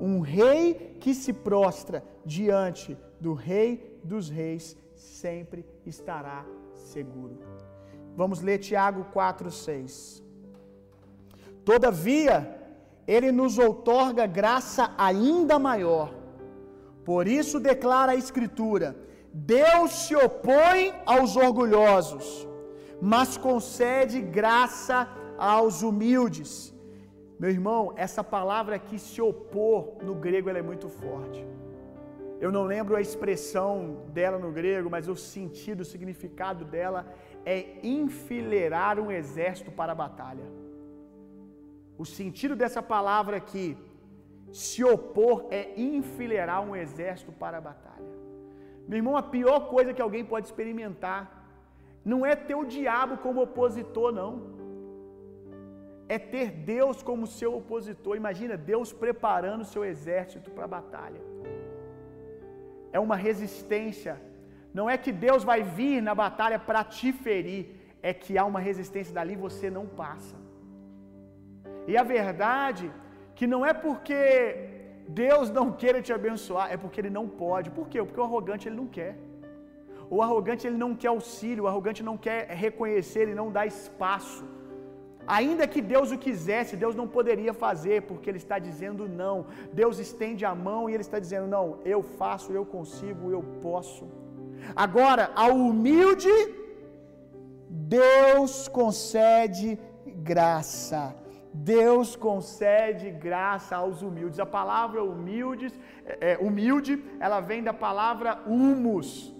[0.00, 7.38] Um rei que se prostra diante do rei dos reis sempre estará seguro.
[8.14, 10.22] Vamos ler Tiago 4:6.
[11.64, 12.36] Todavia,
[13.06, 16.14] ele nos outorga graça ainda maior.
[17.04, 18.96] Por isso declara a escritura:
[19.32, 22.48] Deus se opõe aos orgulhosos,
[23.00, 25.08] mas concede graça
[25.38, 26.74] aos humildes.
[27.38, 31.44] Meu irmão, essa palavra aqui se opor no grego ela é muito forte.
[32.40, 37.06] Eu não lembro a expressão dela no grego, mas o sentido, o significado dela
[37.44, 40.46] é enfileirar um exército para a batalha.
[41.98, 43.76] O sentido dessa palavra aqui,
[44.52, 48.12] se opor, é enfileirar um exército para a batalha.
[48.88, 51.20] Meu irmão, a pior coisa que alguém pode experimentar
[52.04, 54.65] não é ter o diabo como opositor, não.
[56.08, 58.16] É ter Deus como seu opositor.
[58.16, 61.20] Imagina Deus preparando o seu exército para a batalha.
[62.92, 64.14] É uma resistência.
[64.78, 67.64] Não é que Deus vai vir na batalha para te ferir,
[68.02, 70.36] é que há uma resistência dali e você não passa.
[71.90, 72.86] E a verdade
[73.36, 74.20] que não é porque
[75.22, 77.70] Deus não queira te abençoar, é porque ele não pode.
[77.78, 77.98] Por quê?
[78.02, 79.14] Porque o arrogante ele não quer.
[80.14, 84.44] O arrogante ele não quer auxílio, o arrogante não quer reconhecer, ele não dá espaço.
[85.26, 89.46] Ainda que Deus o quisesse, Deus não poderia fazer, porque Ele está dizendo não.
[89.72, 94.06] Deus estende a mão e Ele está dizendo: não, eu faço, eu consigo, eu posso.
[94.74, 96.30] Agora, ao humilde,
[97.68, 101.14] Deus concede graça.
[101.52, 104.38] Deus concede graça aos humildes.
[104.38, 105.72] A palavra humildes,
[106.04, 109.34] é, humilde, ela vem da palavra humus.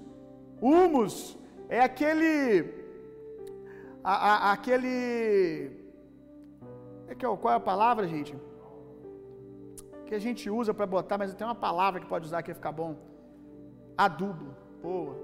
[0.60, 1.36] Humus
[1.68, 2.85] é aquele
[4.12, 4.88] a, a, aquele.
[7.08, 8.32] É que, qual é a palavra, gente?
[10.06, 12.70] Que a gente usa para botar, mas tem uma palavra que pode usar que ficar
[12.80, 12.92] bom.
[14.06, 14.48] Adubo.
[14.80, 15.14] Boa.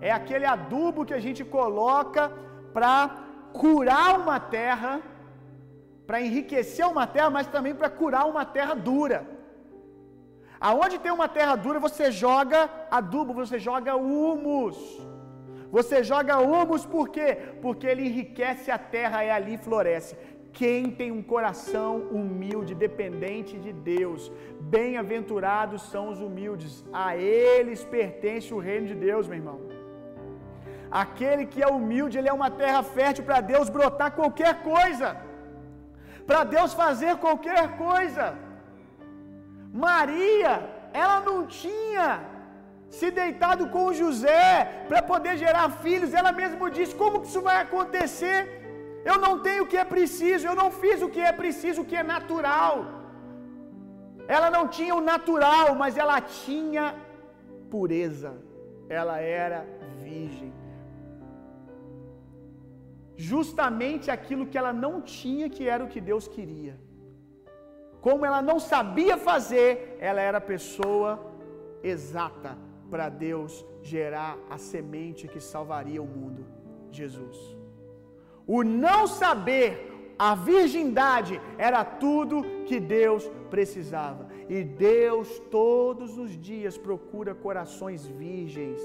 [0.00, 2.32] É aquele adubo que a gente coloca
[2.72, 2.92] para
[3.52, 5.02] curar uma terra,
[6.06, 9.20] para enriquecer uma terra, mas também para curar uma terra dura.
[10.58, 14.78] Aonde tem uma terra dura, você joga adubo, você joga humus.
[15.76, 17.28] Você joga humus por quê?
[17.62, 20.16] Porque ele enriquece a terra e ali floresce.
[20.58, 24.22] Quem tem um coração humilde, dependente de Deus,
[24.76, 29.60] bem-aventurados são os humildes, a eles pertence o reino de Deus, meu irmão.
[31.04, 35.08] Aquele que é humilde, ele é uma terra fértil para Deus brotar qualquer coisa,
[36.26, 38.26] para Deus fazer qualquer coisa.
[39.72, 40.52] Maria,
[40.92, 42.08] ela não tinha
[42.98, 44.46] se deitado com José
[44.88, 46.14] para poder gerar filhos.
[46.20, 48.38] Ela mesma disse: Como que isso vai acontecer?
[49.10, 51.88] Eu não tenho o que é preciso, eu não fiz o que é preciso, o
[51.90, 52.74] que é natural.
[54.36, 56.84] Ela não tinha o natural, mas ela tinha
[57.72, 58.32] pureza.
[58.98, 59.60] Ela era
[60.02, 60.52] virgem.
[63.30, 66.76] Justamente aquilo que ela não tinha, que era o que Deus queria.
[68.06, 71.10] Como ela não sabia fazer, ela era a pessoa
[71.82, 72.52] exata
[72.90, 76.44] para Deus gerar a semente que salvaria o mundo,
[76.90, 77.38] Jesus.
[78.46, 84.28] O não saber, a virgindade, era tudo que Deus precisava.
[84.48, 88.80] E Deus todos os dias procura corações virgens,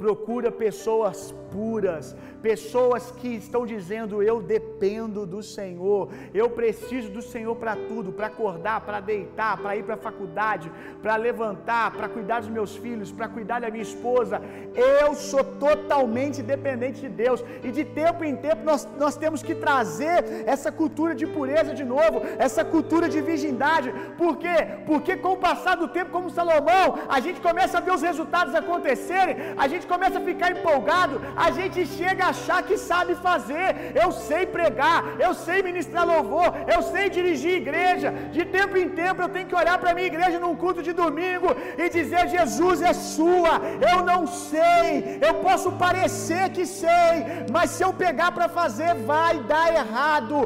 [0.00, 7.54] procura pessoas puras, pessoas que estão dizendo: Eu dependo do Senhor, eu preciso do Senhor
[7.56, 12.40] para tudo, para acordar, para deitar, para ir para a faculdade, para levantar, para cuidar
[12.40, 14.40] dos meus filhos, para cuidar da minha esposa.
[14.74, 19.54] Eu sou totalmente dependente de Deus, e de tempo em tempo nós, nós temos que
[19.54, 24.56] trazer essa cultura de pureza de novo, essa cultura de virgindade, por quê?
[24.86, 28.54] Porque com o passar do tempo, como Salomão, a gente começa a ver os resultados
[28.54, 31.14] acontecerem, a gente começa a ficar empolgado,
[31.46, 33.68] a gente chega a achar que sabe fazer.
[34.02, 38.10] Eu sei pregar, eu sei ministrar louvor, eu sei dirigir igreja.
[38.36, 41.48] De tempo em tempo eu tenho que olhar para minha igreja num culto de domingo
[41.82, 43.54] e dizer: Jesus é sua.
[43.92, 47.14] Eu não sei, eu posso parecer que sei,
[47.54, 50.36] mas se eu pegar para fazer, vai dar errado.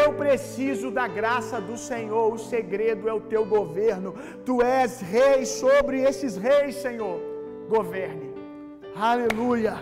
[0.00, 2.26] Eu preciso da graça do Senhor.
[2.34, 4.14] O segredo é o teu governo.
[4.46, 7.18] Tu és rei sobre esses reis, Senhor.
[7.68, 8.23] Governe.
[8.96, 9.76] Aleluia.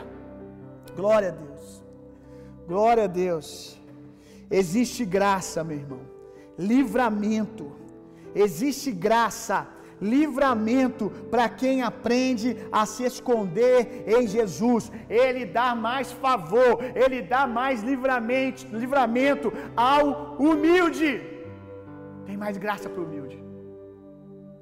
[0.97, 1.85] Glória a Deus.
[2.67, 3.79] Glória a Deus.
[4.51, 6.01] Existe graça, meu irmão.
[6.59, 7.73] Livramento.
[8.35, 9.69] Existe graça,
[10.01, 14.91] livramento para quem aprende a se esconder em Jesus.
[15.09, 21.21] Ele dá mais favor, ele dá mais livramento, livramento ao humilde.
[22.25, 23.39] Tem mais graça para o humilde.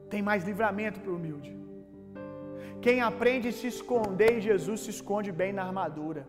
[0.09, 1.60] Tem mais livramento para o humilde.
[2.85, 6.23] Quem aprende a se esconder em Jesus se esconde bem na armadura.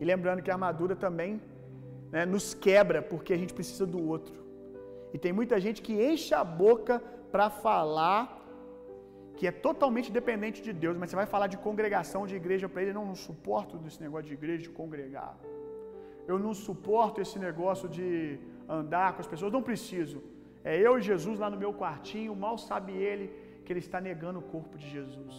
[0.00, 1.32] E lembrando que a armadura também
[2.14, 4.36] né, nos quebra porque a gente precisa do outro.
[5.12, 6.94] E tem muita gente que enche a boca
[7.32, 8.20] para falar
[9.36, 12.82] que é totalmente dependente de Deus, mas você vai falar de congregação, de igreja para
[12.82, 15.34] ele, não, não suporto desse negócio de igreja, de congregar.
[16.30, 18.06] Eu não suporto esse negócio de
[18.78, 20.18] andar com as pessoas, não preciso.
[20.64, 23.26] É eu e Jesus lá no meu quartinho, mal sabe ele
[23.68, 25.34] que ele está negando o corpo de Jesus.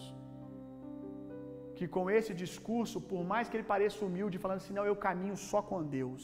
[1.78, 5.38] Que com esse discurso, por mais que ele pareça humilde, falando assim, não, eu caminho
[5.50, 6.24] só com Deus.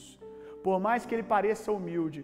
[0.65, 2.19] Por mais que ele pareça humilde,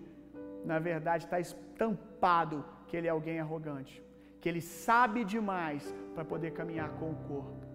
[0.72, 3.96] na verdade está estampado que ele é alguém arrogante.
[4.42, 7.66] Que ele sabe demais para poder caminhar com o corpo.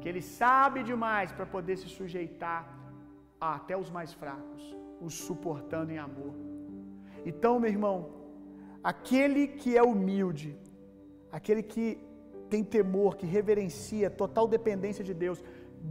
[0.00, 2.60] Que ele sabe demais para poder se sujeitar
[3.40, 4.62] até os mais fracos,
[5.08, 6.34] os suportando em amor.
[7.30, 7.96] Então, meu irmão,
[8.92, 10.50] aquele que é humilde,
[11.38, 11.86] aquele que
[12.52, 15.38] tem temor, que reverencia, total dependência de Deus,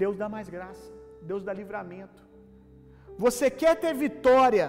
[0.03, 0.85] Deus dá mais graça,
[1.29, 2.21] Deus dá livramento.
[3.23, 4.67] Você quer ter vitória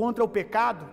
[0.00, 0.84] contra o pecado?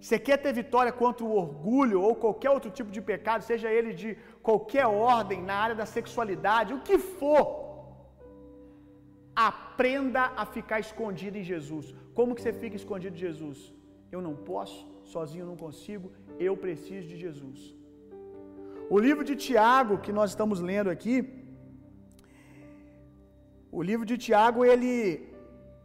[0.00, 3.92] Você quer ter vitória contra o orgulho ou qualquer outro tipo de pecado, seja ele
[4.02, 4.10] de
[4.48, 7.44] qualquer ordem, na área da sexualidade, o que for,
[9.50, 11.94] aprenda a ficar escondido em Jesus.
[12.16, 13.58] Como que você fica escondido em Jesus?
[14.14, 17.74] Eu não posso, sozinho não consigo, eu preciso de Jesus.
[18.88, 21.16] O livro de Tiago, que nós estamos lendo aqui,
[23.70, 25.28] o livro de Tiago, ele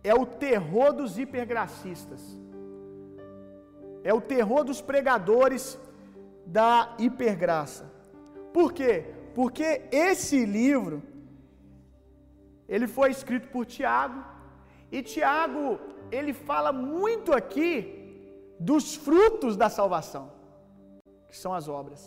[0.04, 2.22] é o terror dos hipergracistas.
[4.04, 5.80] É o terror dos pregadores
[6.46, 7.86] da hipergraça.
[8.54, 9.06] Por quê?
[9.34, 11.02] Porque esse livro
[12.68, 14.20] ele foi escrito por Tiago,
[14.92, 15.80] e Tiago,
[16.12, 17.74] ele fala muito aqui
[18.60, 20.26] dos frutos da salvação,
[21.30, 22.02] que são as obras.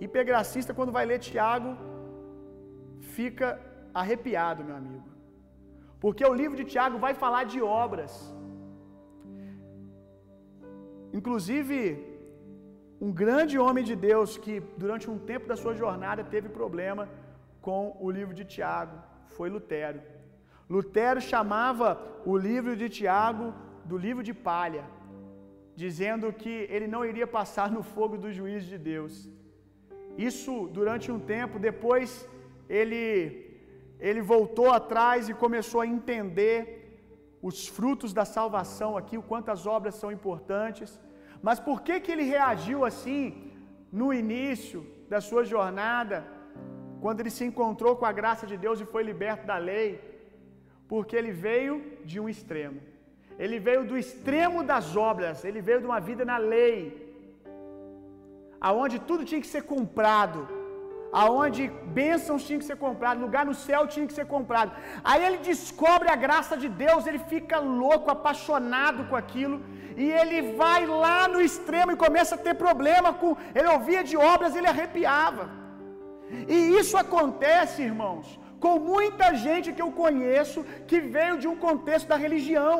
[0.00, 1.76] Hipergracista, quando vai ler Tiago,
[3.16, 3.60] fica
[3.92, 5.08] arrepiado, meu amigo.
[6.00, 8.12] Porque o livro de Tiago vai falar de obras.
[11.12, 11.78] Inclusive,
[13.00, 17.08] um grande homem de Deus que durante um tempo da sua jornada teve problema
[17.60, 18.96] com o livro de Tiago
[19.36, 20.00] foi Lutero.
[20.74, 21.86] Lutero chamava
[22.24, 23.46] o livro de Tiago
[23.84, 24.84] do livro de palha,
[25.82, 29.12] dizendo que ele não iria passar no fogo do juízo de Deus.
[30.30, 32.10] Isso durante um tempo, depois
[32.78, 33.04] ele
[34.08, 36.58] ele voltou atrás e começou a entender
[37.48, 40.90] os frutos da salvação aqui, o quanto as obras são importantes.
[41.46, 43.22] Mas por que que ele reagiu assim
[44.00, 44.80] no início
[45.12, 46.18] da sua jornada,
[47.02, 49.90] quando ele se encontrou com a graça de Deus e foi liberto da lei?
[50.92, 51.74] Porque ele veio
[52.10, 52.80] de um extremo.
[53.44, 56.78] Ele veio do extremo das obras, ele veio de uma vida na lei,
[58.68, 60.40] aonde tudo tinha que ser comprado,
[61.12, 61.62] aonde
[61.98, 64.72] bênçãos tinham que ser compradas, lugar no céu tinha que ser comprado.
[65.04, 69.58] Aí ele descobre a graça de Deus, ele fica louco, apaixonado com aquilo,
[69.96, 73.36] e ele vai lá no extremo e começa a ter problema com.
[73.54, 75.46] Ele ouvia de obras, ele arrepiava.
[76.54, 82.08] E isso acontece, irmãos, com muita gente que eu conheço que veio de um contexto
[82.08, 82.76] da religião.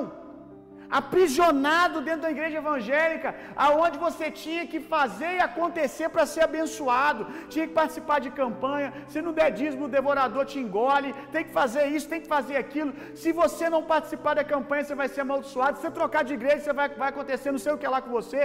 [0.91, 7.26] Aprisionado dentro da igreja evangélica, aonde você tinha que fazer e acontecer para ser abençoado,
[7.49, 11.53] tinha que participar de campanha, se não der dízimo, o devorador te engole, tem que
[11.53, 12.93] fazer isso, tem que fazer aquilo.
[13.14, 15.76] Se você não participar da campanha, você vai ser amaldiçoado.
[15.76, 18.11] Se você trocar de igreja, você vai, vai acontecer não sei o que lá com
[18.11, 18.41] você.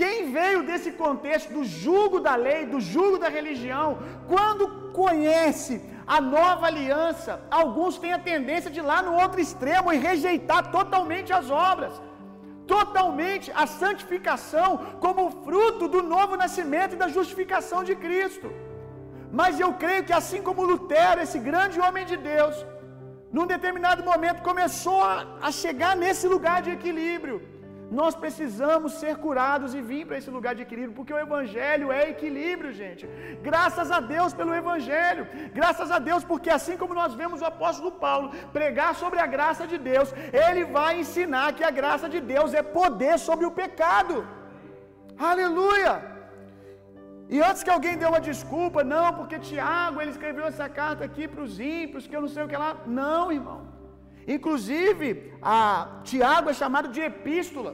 [0.00, 5.82] Quem veio desse contexto do jugo da lei, do jugo da religião, quando conhece
[6.16, 10.62] a nova aliança, alguns têm a tendência de ir lá no outro extremo e rejeitar
[10.76, 11.92] totalmente as obras,
[12.72, 14.68] totalmente a santificação
[15.04, 18.48] como fruto do novo nascimento e da justificação de Cristo.
[19.40, 22.56] Mas eu creio que assim como Lutero, esse grande homem de Deus,
[23.36, 27.36] num determinado momento começou a, chegar nesse lugar de equilíbrio.
[27.98, 32.02] Nós precisamos ser curados e vir para esse lugar de equilíbrio, porque o Evangelho é
[32.14, 33.04] equilíbrio, gente.
[33.48, 35.24] Graças a Deus pelo Evangelho,
[35.58, 39.66] graças a Deus, porque assim como nós vemos o apóstolo Paulo pregar sobre a graça
[39.72, 40.12] de Deus,
[40.48, 44.16] ele vai ensinar que a graça de Deus é poder sobre o pecado.
[45.32, 45.94] Aleluia!
[47.34, 51.26] E antes que alguém dê uma desculpa, não, porque Tiago ele escreveu essa carta aqui
[51.32, 52.70] para os ímpios, que eu não sei o que lá.
[52.86, 53.60] Não, irmão.
[54.36, 55.06] Inclusive,
[56.08, 57.72] Tiago é chamado de epístola,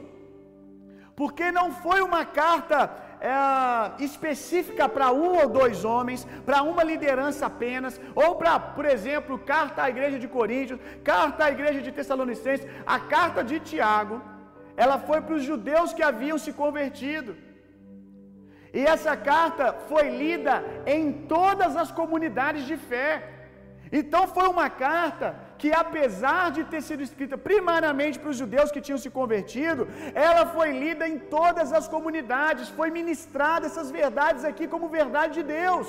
[1.19, 2.79] porque não foi uma carta
[3.19, 9.39] é, específica para um ou dois homens, para uma liderança apenas, ou para, por exemplo,
[9.53, 12.67] carta à igreja de Coríntios, carta à igreja de Tessalonicenses.
[12.95, 14.19] A carta de Tiago,
[14.75, 17.35] ela foi para os judeus que haviam se convertido.
[18.73, 20.55] E essa carta foi lida
[20.85, 21.03] em
[21.35, 23.11] todas as comunidades de fé.
[23.99, 28.83] Então foi uma carta que, apesar de ter sido escrita primariamente para os judeus que
[28.85, 29.83] tinham se convertido,
[30.27, 35.45] ela foi lida em todas as comunidades, foi ministrada essas verdades aqui como verdade de
[35.59, 35.87] Deus.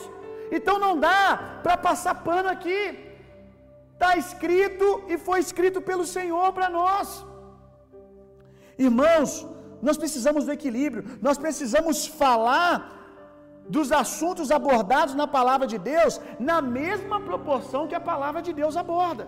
[0.57, 1.21] Então não dá
[1.65, 2.81] para passar pano aqui.
[3.95, 7.09] Está escrito e foi escrito pelo Senhor para nós.
[8.87, 9.31] Irmãos,
[9.87, 12.73] nós precisamos do equilíbrio, nós precisamos falar
[13.77, 16.15] dos assuntos abordados na palavra de Deus
[16.51, 19.25] na mesma proporção que a palavra de Deus aborda.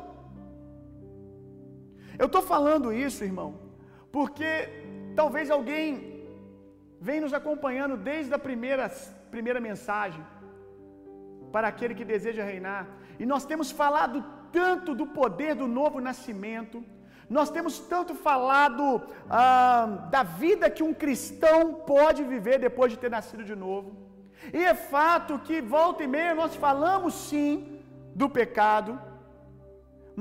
[2.20, 3.50] Eu estou falando isso, irmão,
[4.16, 4.50] porque
[5.18, 5.86] talvez alguém
[7.08, 8.86] venha nos acompanhando desde a primeira,
[9.34, 10.22] primeira mensagem
[11.54, 12.82] para aquele que deseja reinar,
[13.18, 14.18] e nós temos falado
[14.58, 16.84] tanto do poder do novo nascimento,
[17.36, 18.84] nós temos tanto falado
[19.30, 21.60] ah, da vida que um cristão
[21.92, 23.90] pode viver depois de ter nascido de novo.
[24.52, 27.80] E é fato que volta e meia nós falamos sim
[28.14, 29.00] do pecado,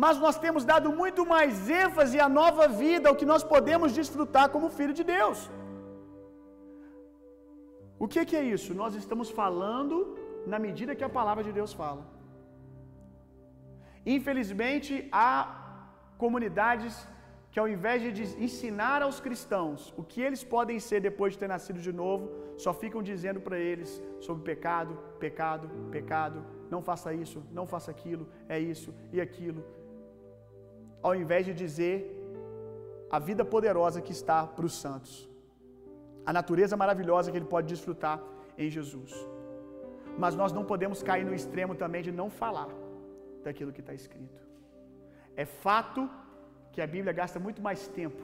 [0.03, 4.45] mas nós temos dado muito mais ênfase à nova vida, ao que nós podemos desfrutar
[4.53, 5.39] como filho de Deus.
[8.03, 8.71] O que, que é isso?
[8.81, 9.95] Nós estamos falando
[10.51, 12.03] na medida que a palavra de Deus fala.
[14.17, 15.31] Infelizmente, há
[16.23, 16.93] comunidades
[17.51, 21.49] que ao invés de ensinar aos cristãos o que eles podem ser depois de ter
[21.55, 22.25] nascido de novo,
[22.57, 23.91] só ficam dizendo para eles
[24.27, 24.93] sobre pecado,
[25.25, 26.39] pecado, pecado,
[26.69, 29.61] não faça isso, não faça aquilo, é isso e aquilo,
[31.01, 32.15] ao invés de dizer
[33.09, 35.29] a vida poderosa que está para os santos,
[36.25, 38.21] a natureza maravilhosa que ele pode desfrutar
[38.57, 39.13] em Jesus.
[40.17, 42.69] Mas nós não podemos cair no extremo também de não falar
[43.43, 44.41] daquilo que está escrito.
[45.35, 46.09] É fato
[46.71, 48.21] que a Bíblia gasta muito mais tempo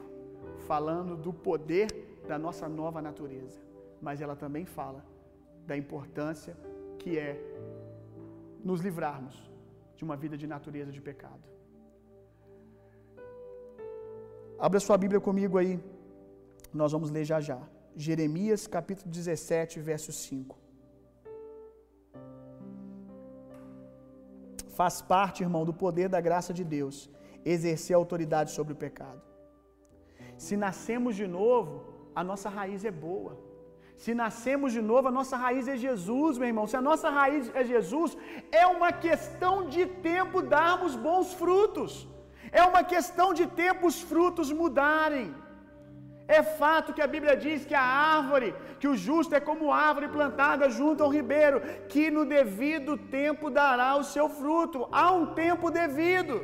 [0.66, 1.88] falando do poder
[2.28, 3.58] da nossa nova natureza,
[4.00, 5.04] mas ela também fala
[5.66, 6.56] da importância
[6.98, 7.40] que é
[8.62, 9.50] nos livrarmos
[9.96, 11.55] de uma vida de natureza de pecado.
[14.58, 15.78] Abra sua Bíblia comigo aí,
[16.72, 17.58] nós vamos ler já já.
[17.94, 20.56] Jeremias capítulo 17, verso 5.
[24.78, 27.10] Faz parte, irmão, do poder da graça de Deus
[27.44, 29.20] exercer autoridade sobre o pecado.
[30.38, 31.84] Se nascemos de novo,
[32.14, 33.38] a nossa raiz é boa.
[33.96, 36.66] Se nascemos de novo, a nossa raiz é Jesus, meu irmão.
[36.66, 38.16] Se a nossa raiz é Jesus,
[38.50, 42.08] é uma questão de tempo darmos bons frutos.
[42.52, 45.34] É uma questão de tempo os frutos mudarem.
[46.28, 47.86] É fato que a Bíblia diz que a
[48.16, 53.48] árvore, que o justo é como árvore plantada junto ao ribeiro, que no devido tempo
[53.48, 54.88] dará o seu fruto.
[54.90, 56.36] Há um tempo devido.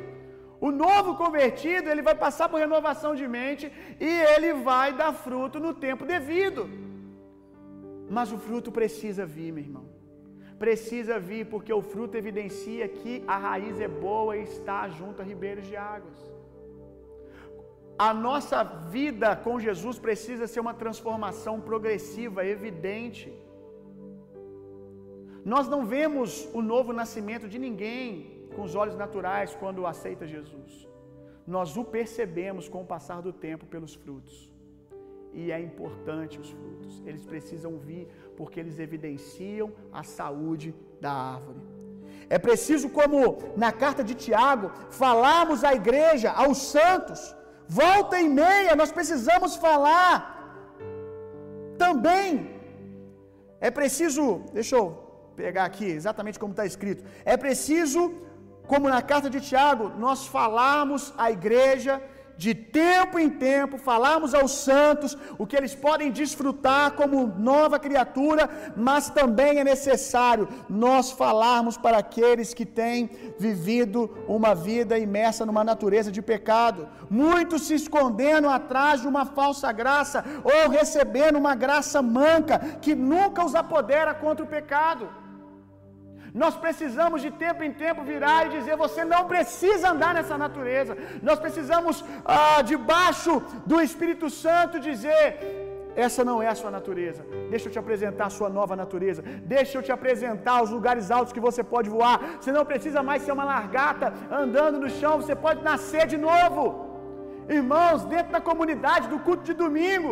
[0.67, 5.59] O novo convertido, ele vai passar por renovação de mente e ele vai dar fruto
[5.59, 6.69] no tempo devido.
[8.09, 9.92] Mas o fruto precisa vir, meu irmão.
[10.63, 15.25] Precisa vir porque o fruto evidencia que a raiz é boa e está junto a
[15.29, 16.19] ribeiros de águas.
[18.07, 23.27] A nossa vida com Jesus precisa ser uma transformação progressiva, evidente.
[25.43, 30.87] Nós não vemos o novo nascimento de ninguém com os olhos naturais quando aceita Jesus.
[31.45, 34.52] Nós o percebemos com o passar do tempo pelos frutos.
[35.33, 37.01] E é importante os frutos.
[37.05, 38.07] Eles precisam vir
[38.37, 41.61] porque eles evidenciam a saúde da árvore.
[42.29, 43.17] É preciso, como
[43.63, 47.35] na carta de Tiago, falarmos à igreja, aos santos,
[47.67, 50.15] volta e meia, nós precisamos falar
[51.77, 52.29] também.
[53.59, 54.85] É preciso, deixa eu
[55.35, 57.03] pegar aqui exatamente como está escrito.
[57.25, 58.01] É preciso,
[58.67, 62.01] como na carta de Tiago, nós falarmos à igreja
[62.37, 68.49] de tempo em tempo, falarmos aos santos o que eles podem desfrutar como nova criatura,
[68.75, 75.63] mas também é necessário nós falarmos para aqueles que têm vivido uma vida imersa numa
[75.63, 82.01] natureza de pecado, muitos se escondendo atrás de uma falsa graça ou recebendo uma graça
[82.01, 85.22] manca que nunca os apodera contra o pecado.
[86.41, 90.97] Nós precisamos de tempo em tempo virar e dizer: você não precisa andar nessa natureza.
[91.21, 93.33] Nós precisamos, ah, debaixo
[93.71, 95.25] do Espírito Santo, dizer:
[95.95, 97.21] essa não é a sua natureza.
[97.51, 99.21] Deixa eu te apresentar a sua nova natureza.
[99.55, 102.17] Deixa eu te apresentar os lugares altos que você pode voar.
[102.39, 104.11] Você não precisa mais ser uma largata
[104.41, 105.13] andando no chão.
[105.21, 106.63] Você pode nascer de novo.
[107.59, 110.11] Irmãos, dentro da comunidade do culto de domingo,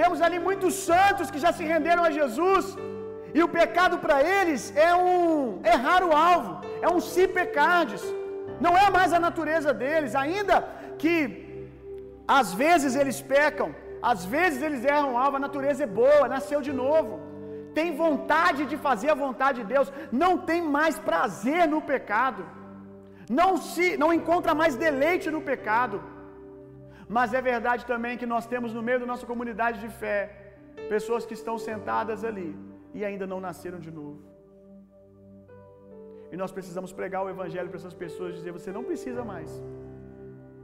[0.00, 2.66] temos ali muitos santos que já se renderam a Jesus.
[3.36, 6.52] E o pecado para eles é um errar o alvo,
[6.84, 8.02] é um se pecardes.
[8.64, 10.56] Não é mais a natureza deles, ainda
[11.02, 11.20] que
[12.38, 13.68] às vezes eles pecam,
[14.10, 17.12] às vezes eles erram o alvo, a natureza é boa, nasceu de novo.
[17.78, 22.42] Tem vontade de fazer a vontade de Deus, não tem mais prazer no pecado.
[23.40, 25.96] Não se não encontra mais deleite no pecado.
[27.16, 30.18] Mas é verdade também que nós temos no meio da nossa comunidade de fé
[30.94, 32.50] pessoas que estão sentadas ali
[32.94, 34.22] e ainda não nasceram de novo.
[36.32, 39.50] E nós precisamos pregar o Evangelho para essas pessoas, dizer: você não precisa mais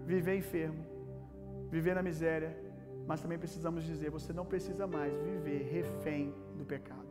[0.05, 0.85] viver enfermo,
[1.68, 2.57] viver na miséria,
[3.07, 7.11] mas também precisamos dizer: você não precisa mais viver refém do pecado,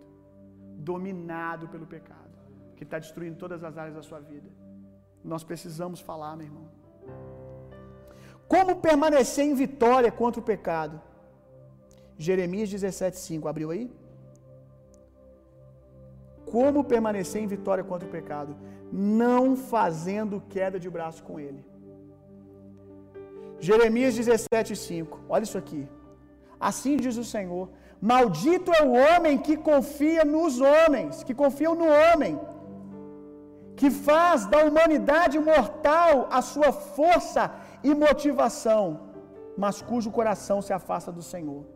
[0.91, 2.36] dominado pelo pecado,
[2.76, 4.49] que está destruindo todas as áreas da sua vida.
[5.24, 6.68] Nós precisamos falar, meu irmão.
[8.47, 11.01] Como permanecer em vitória contra o pecado?
[12.18, 13.49] Jeremias 17,5.
[13.49, 13.91] Abriu aí?
[16.55, 18.51] Como permanecer em vitória contra o pecado?
[19.21, 19.41] Não
[19.71, 21.61] fazendo queda de braço com ele.
[23.67, 25.17] Jeremias 17,5.
[25.33, 25.81] Olha isso aqui.
[26.69, 27.65] Assim diz o Senhor:
[28.11, 32.33] Maldito é o homem que confia nos homens, que confiam no homem,
[33.79, 37.51] que faz da humanidade mortal a sua força
[37.83, 38.83] e motivação,
[39.63, 41.74] mas cujo coração se afasta do Senhor.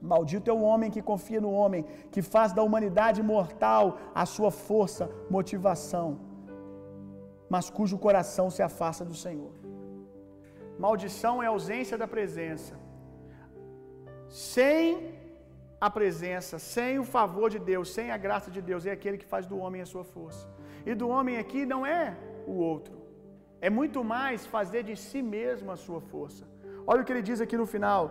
[0.00, 4.50] Maldito é o homem que confia no homem, que faz da humanidade mortal a sua
[4.50, 6.18] força, motivação,
[7.48, 9.52] mas cujo coração se afasta do Senhor.
[10.78, 12.74] Maldição é ausência da presença.
[14.28, 15.14] Sem
[15.80, 19.26] a presença, sem o favor de Deus, sem a graça de Deus, é aquele que
[19.34, 20.46] faz do homem a sua força.
[20.86, 22.96] E do homem aqui não é o outro,
[23.60, 26.44] é muito mais fazer de si mesmo a sua força.
[26.86, 28.02] Olha o que ele diz aqui no final: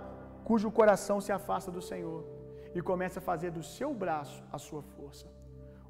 [0.44, 2.26] cujo coração se afasta do Senhor
[2.74, 5.28] e começa a fazer do seu braço a sua força.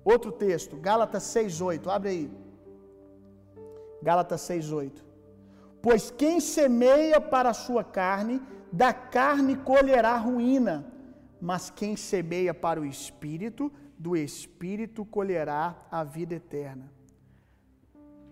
[0.03, 2.31] Outro texto, Gálatas 6:8, abre aí.
[4.01, 5.05] Gálatas 6:8.
[5.81, 8.41] Pois quem semeia para a sua carne,
[8.71, 10.85] da carne colherá ruína,
[11.41, 16.91] mas quem semeia para o espírito, do espírito colherá a vida eterna.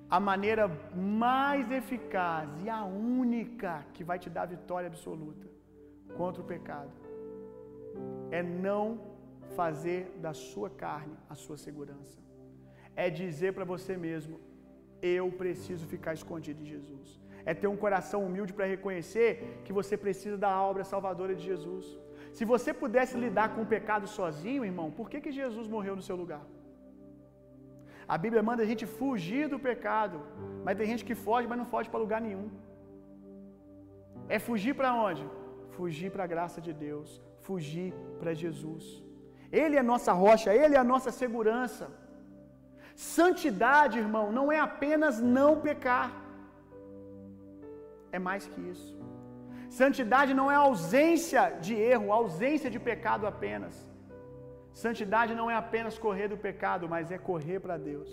[0.09, 0.65] A maneira
[0.95, 5.57] mais eficaz e a única que vai te dar vitória absoluta
[6.20, 6.93] contra o pecado
[8.39, 8.86] é não
[9.59, 12.18] fazer da sua carne a sua segurança.
[13.03, 14.36] É dizer para você mesmo:
[15.01, 17.07] eu preciso ficar escondido em Jesus.
[17.49, 19.30] É ter um coração humilde para reconhecer
[19.65, 21.86] que você precisa da obra salvadora de Jesus.
[22.38, 26.05] Se você pudesse lidar com o pecado sozinho, irmão, por que, que Jesus morreu no
[26.07, 26.43] seu lugar?
[28.15, 30.18] A Bíblia manda a gente fugir do pecado,
[30.65, 32.49] mas tem gente que foge, mas não foge para lugar nenhum.
[34.36, 35.26] É fugir para onde?
[35.78, 37.09] Fugir para a graça de Deus,
[37.47, 38.86] fugir para Jesus.
[39.61, 41.86] Ele é a nossa rocha, ele é a nossa segurança.
[43.17, 46.07] Santidade, irmão, não é apenas não pecar.
[48.17, 48.93] É mais que isso.
[49.80, 53.75] Santidade não é ausência de erro, ausência de pecado apenas.
[54.84, 58.09] Santidade não é apenas correr do pecado, mas é correr para Deus.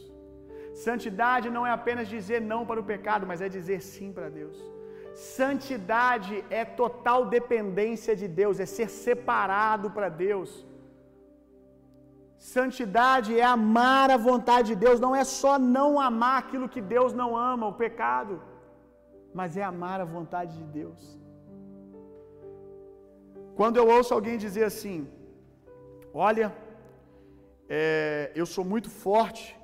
[0.87, 4.59] Santidade não é apenas dizer não para o pecado, mas é dizer sim para Deus.
[5.15, 10.67] Santidade é total dependência de Deus, é ser separado para Deus.
[12.39, 17.13] Santidade é amar a vontade de Deus, não é só não amar aquilo que Deus
[17.13, 18.43] não ama, o pecado.
[19.39, 21.01] mas é amar a vontade de Deus.
[23.59, 25.09] Quando eu ouço alguém dizer assim:
[26.13, 26.49] Olha,
[27.69, 29.59] é, eu sou muito forte,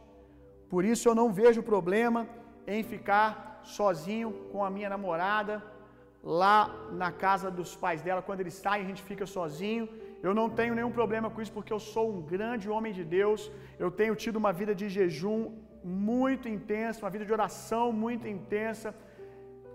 [0.68, 2.26] por isso eu não vejo problema
[2.66, 5.62] em ficar sozinho com a minha namorada
[6.22, 8.22] lá na casa dos pais dela.
[8.22, 9.88] Quando eles saem, a gente fica sozinho.
[10.22, 13.50] Eu não tenho nenhum problema com isso porque eu sou um grande homem de Deus.
[13.78, 15.52] Eu tenho tido uma vida de jejum
[15.82, 18.94] muito intensa, uma vida de oração muito intensa.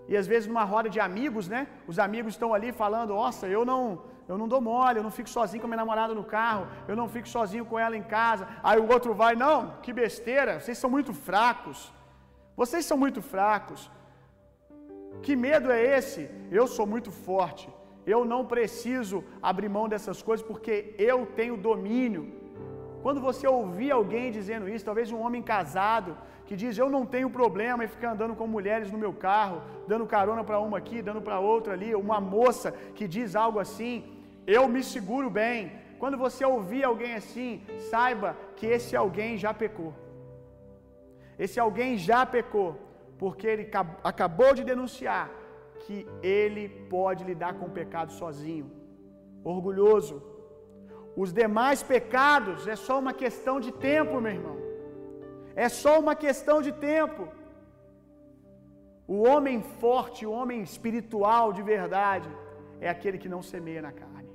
[0.08, 1.66] E às vezes numa roda de amigos, né?
[1.86, 5.28] Os amigos estão ali falando: "Nossa, eu não, eu não dou mole, eu não fico
[5.28, 8.46] sozinho com a minha namorada no carro, eu não fico sozinho com ela em casa".
[8.62, 11.92] Aí o outro vai: "Não, que besteira, vocês são muito fracos.
[12.60, 13.90] Vocês são muito fracos.
[15.24, 16.22] Que medo é esse?
[16.50, 17.68] Eu sou muito forte.
[18.14, 22.24] Eu não preciso abrir mão dessas coisas porque eu tenho domínio.
[23.02, 27.28] Quando você ouvir alguém dizendo isso, talvez um homem casado que diz eu não tenho
[27.38, 31.20] problema em ficar andando com mulheres no meu carro, dando carona para uma aqui, dando
[31.20, 33.94] para outra ali, uma moça que diz algo assim,
[34.46, 35.72] eu me seguro bem.
[35.98, 39.92] Quando você ouvir alguém assim, saiba que esse alguém já pecou.
[41.38, 42.70] Esse alguém já pecou,
[43.18, 43.70] porque ele
[44.02, 45.30] acabou de denunciar
[45.82, 48.70] que ele pode lidar com o pecado sozinho.
[49.44, 50.16] Orgulhoso.
[51.16, 54.56] Os demais pecados é só uma questão de tempo, meu irmão.
[55.54, 57.28] É só uma questão de tempo.
[59.14, 62.28] O homem forte, o homem espiritual de verdade,
[62.80, 64.32] é aquele que não semeia na carne.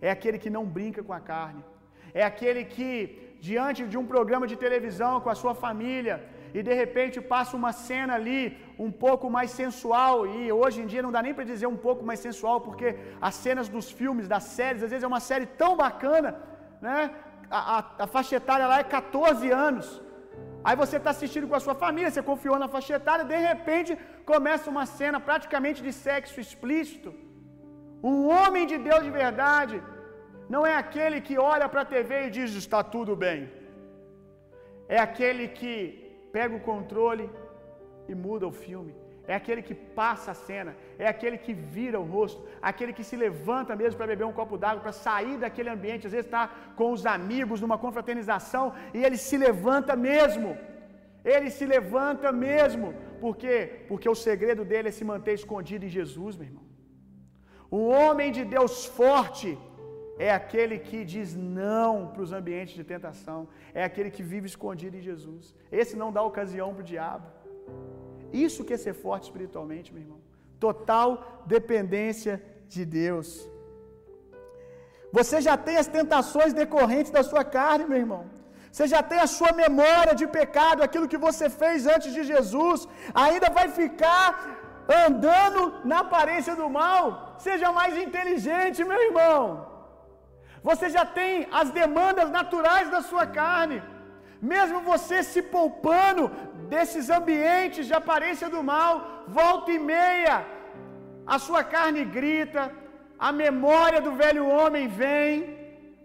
[0.00, 1.64] É aquele que não brinca com a carne.
[2.12, 6.14] É aquele que, diante de um programa de televisão com a sua família,
[6.56, 8.40] e de repente passa uma cena ali
[8.86, 12.02] um pouco mais sensual, e hoje em dia não dá nem para dizer um pouco
[12.08, 12.88] mais sensual, porque
[13.28, 16.30] as cenas dos filmes, das séries, às vezes é uma série tão bacana,
[16.86, 16.98] né?
[17.58, 19.88] A, a, a faixa etária lá é 14 anos.
[20.66, 23.92] Aí você está assistindo com a sua família, você confiou na faixa etária, de repente
[24.32, 27.10] começa uma cena praticamente de sexo explícito.
[28.12, 29.76] Um homem de Deus de verdade
[30.48, 33.40] não é aquele que olha para a TV e diz está tudo bem.
[34.96, 35.74] É aquele que
[36.32, 37.26] pega o controle
[38.08, 38.94] e muda o filme.
[39.26, 42.40] É aquele que passa a cena, é aquele que vira o rosto,
[42.70, 46.06] aquele que se levanta mesmo para beber um copo d'água, para sair daquele ambiente.
[46.06, 46.44] Às vezes está
[46.78, 50.50] com os amigos numa confraternização e ele se levanta mesmo.
[51.24, 52.92] Ele se levanta mesmo.
[53.22, 53.56] Por quê?
[53.88, 56.66] Porque o segredo dele é se manter escondido em Jesus, meu irmão.
[57.78, 59.50] O homem de Deus forte
[60.18, 64.96] é aquele que diz não para os ambientes de tentação, é aquele que vive escondido
[64.96, 65.54] em Jesus.
[65.70, 67.26] Esse não dá ocasião para o diabo.
[68.32, 70.20] Isso que é ser forte espiritualmente, meu irmão.
[70.58, 72.34] Total dependência
[72.68, 73.28] de Deus.
[75.18, 78.24] Você já tem as tentações decorrentes da sua carne, meu irmão.
[78.70, 82.88] Você já tem a sua memória de pecado, aquilo que você fez antes de Jesus,
[83.14, 84.26] ainda vai ficar
[85.06, 85.60] andando
[85.90, 87.36] na aparência do mal.
[87.38, 89.73] Seja mais inteligente, meu irmão.
[90.68, 93.78] Você já tem as demandas naturais da sua carne.
[94.52, 96.22] Mesmo você se poupando
[96.72, 98.92] desses ambientes de aparência do mal,
[99.40, 100.36] volta e meia,
[101.34, 102.62] a sua carne grita,
[103.28, 105.32] a memória do velho homem vem,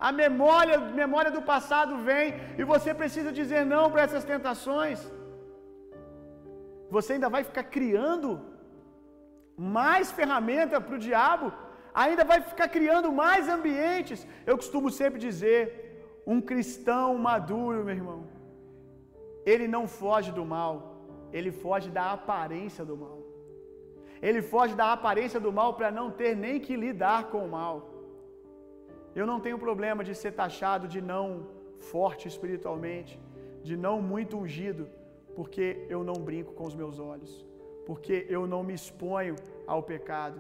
[0.07, 2.27] a memória, memória do passado vem,
[2.59, 4.99] e você precisa dizer não para essas tentações.
[6.95, 8.29] Você ainda vai ficar criando
[9.77, 11.47] mais ferramenta para o diabo,
[12.03, 14.19] ainda vai ficar criando mais ambientes.
[14.49, 15.61] Eu costumo sempre dizer:
[16.33, 18.21] um cristão maduro, meu irmão,
[19.51, 20.73] ele não foge do mal,
[21.37, 23.17] ele foge da aparência do mal.
[24.27, 27.75] Ele foge da aparência do mal para não ter nem que lidar com o mal.
[29.19, 31.25] Eu não tenho problema de ser taxado de não
[31.91, 33.13] forte espiritualmente,
[33.67, 34.83] de não muito ungido,
[35.37, 37.31] porque eu não brinco com os meus olhos,
[37.87, 39.35] porque eu não me exponho
[39.73, 40.39] ao pecado.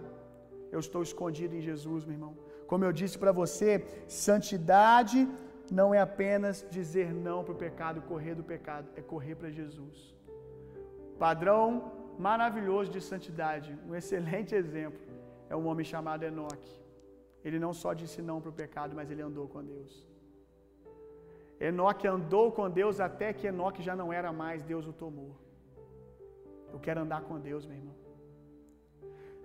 [0.71, 2.33] Eu estou escondido em Jesus, meu irmão.
[2.71, 3.69] Como eu disse para você,
[4.07, 5.19] santidade
[5.79, 9.97] não é apenas dizer não para o pecado, correr do pecado, é correr para Jesus.
[11.25, 11.65] Padrão
[12.17, 15.01] maravilhoso de santidade, um excelente exemplo,
[15.49, 16.73] é um homem chamado Enoque.
[17.43, 19.91] Ele não só disse não para o pecado, mas ele andou com Deus.
[21.59, 25.31] Enoque andou com Deus até que Enoque já não era mais, Deus o tomou.
[26.73, 27.95] Eu quero andar com Deus, meu irmão.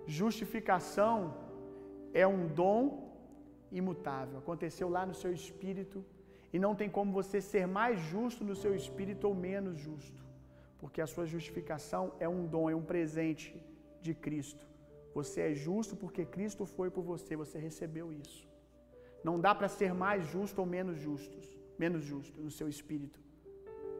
[0.07, 1.35] Justificação
[2.13, 2.77] é um dom
[3.71, 4.37] imutável.
[4.39, 6.03] Aconteceu lá no seu espírito
[6.53, 10.23] e não tem como você ser mais justo no seu espírito ou menos justo,
[10.77, 13.55] porque a sua justificação é um dom, é um presente
[14.01, 14.65] de Cristo.
[15.13, 18.47] Você é justo porque Cristo foi por você, você recebeu isso.
[19.23, 23.19] Não dá para ser mais justo ou menos justos, menos justo no seu espírito.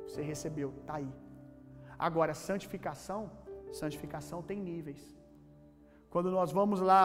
[0.08, 1.10] Você recebeu, tá aí.
[1.98, 3.32] Agora, santificação,
[3.76, 5.14] Santificação tem níveis.
[6.16, 7.02] Quando nós vamos lá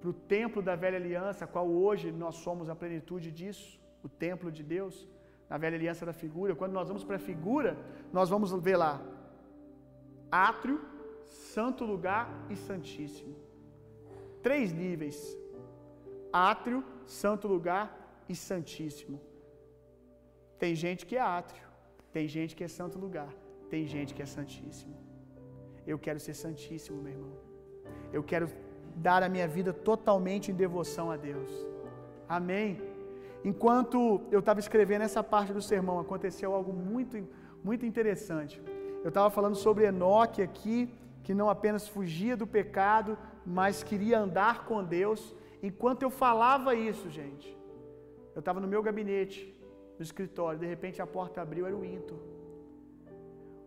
[0.00, 4.52] para o templo da velha aliança, qual hoje nós somos a plenitude disso, o templo
[4.56, 5.08] de Deus,
[5.48, 7.70] na velha aliança da figura, quando nós vamos para a figura,
[8.12, 8.94] nós vamos ver lá
[10.30, 10.76] átrio,
[11.54, 13.34] santo lugar e santíssimo.
[14.42, 15.18] Três níveis:
[16.30, 17.86] átrio, santo lugar
[18.28, 19.18] e santíssimo.
[20.58, 21.66] Tem gente que é átrio,
[22.12, 23.32] tem gente que é santo lugar,
[23.70, 24.94] tem gente que é santíssimo.
[25.86, 27.45] Eu quero ser santíssimo, meu irmão.
[28.16, 28.46] Eu quero
[29.06, 31.50] dar a minha vida totalmente em devoção a Deus.
[32.36, 32.68] Amém.
[33.50, 37.16] Enquanto eu estava escrevendo essa parte do sermão, aconteceu algo muito,
[37.62, 38.56] muito interessante.
[39.04, 40.78] Eu estava falando sobre Enoque aqui,
[41.24, 45.20] que não apenas fugia do pecado, mas queria andar com Deus.
[45.62, 47.48] Enquanto eu falava isso, gente,
[48.34, 49.40] eu estava no meu gabinete,
[49.98, 52.18] no escritório, de repente a porta abriu, era o Intor.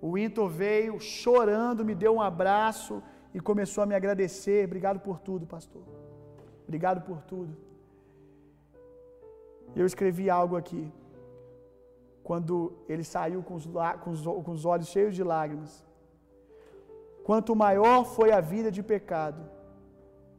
[0.01, 3.03] O Intor veio chorando, me deu um abraço
[3.33, 4.65] e começou a me agradecer.
[4.65, 5.83] Obrigado por tudo, pastor.
[6.63, 7.55] Obrigado por tudo.
[9.75, 10.91] Eu escrevi algo aqui.
[12.23, 13.65] Quando ele saiu com os,
[14.03, 15.83] com os, com os olhos cheios de lágrimas.
[17.23, 19.41] Quanto maior foi a vida de pecado,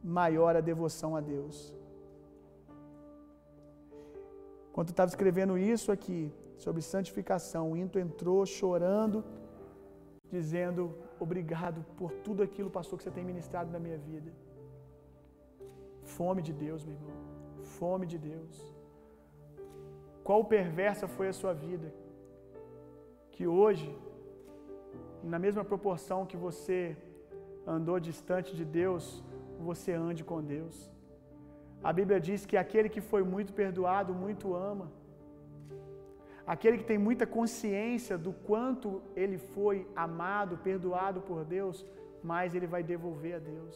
[0.03, 1.73] maior a devoção a Deus.
[4.73, 9.23] Quando estava escrevendo isso aqui, sobre santificação, o Into entrou chorando,
[10.29, 14.31] dizendo: Obrigado por tudo aquilo, pastor, que você tem ministrado na minha vida.
[16.17, 17.17] Fome de Deus, meu irmão.
[17.79, 18.55] Fome de Deus.
[20.27, 21.87] Qual perversa foi a sua vida?
[23.33, 23.89] Que hoje,
[25.33, 26.79] na mesma proporção que você
[27.75, 29.05] andou distante de Deus,
[29.69, 30.75] você ande com Deus.
[31.89, 34.87] A Bíblia diz que aquele que foi muito perdoado, muito ama.
[36.53, 41.85] Aquele que tem muita consciência do quanto ele foi amado, perdoado por Deus,
[42.21, 43.75] mais ele vai devolver a Deus.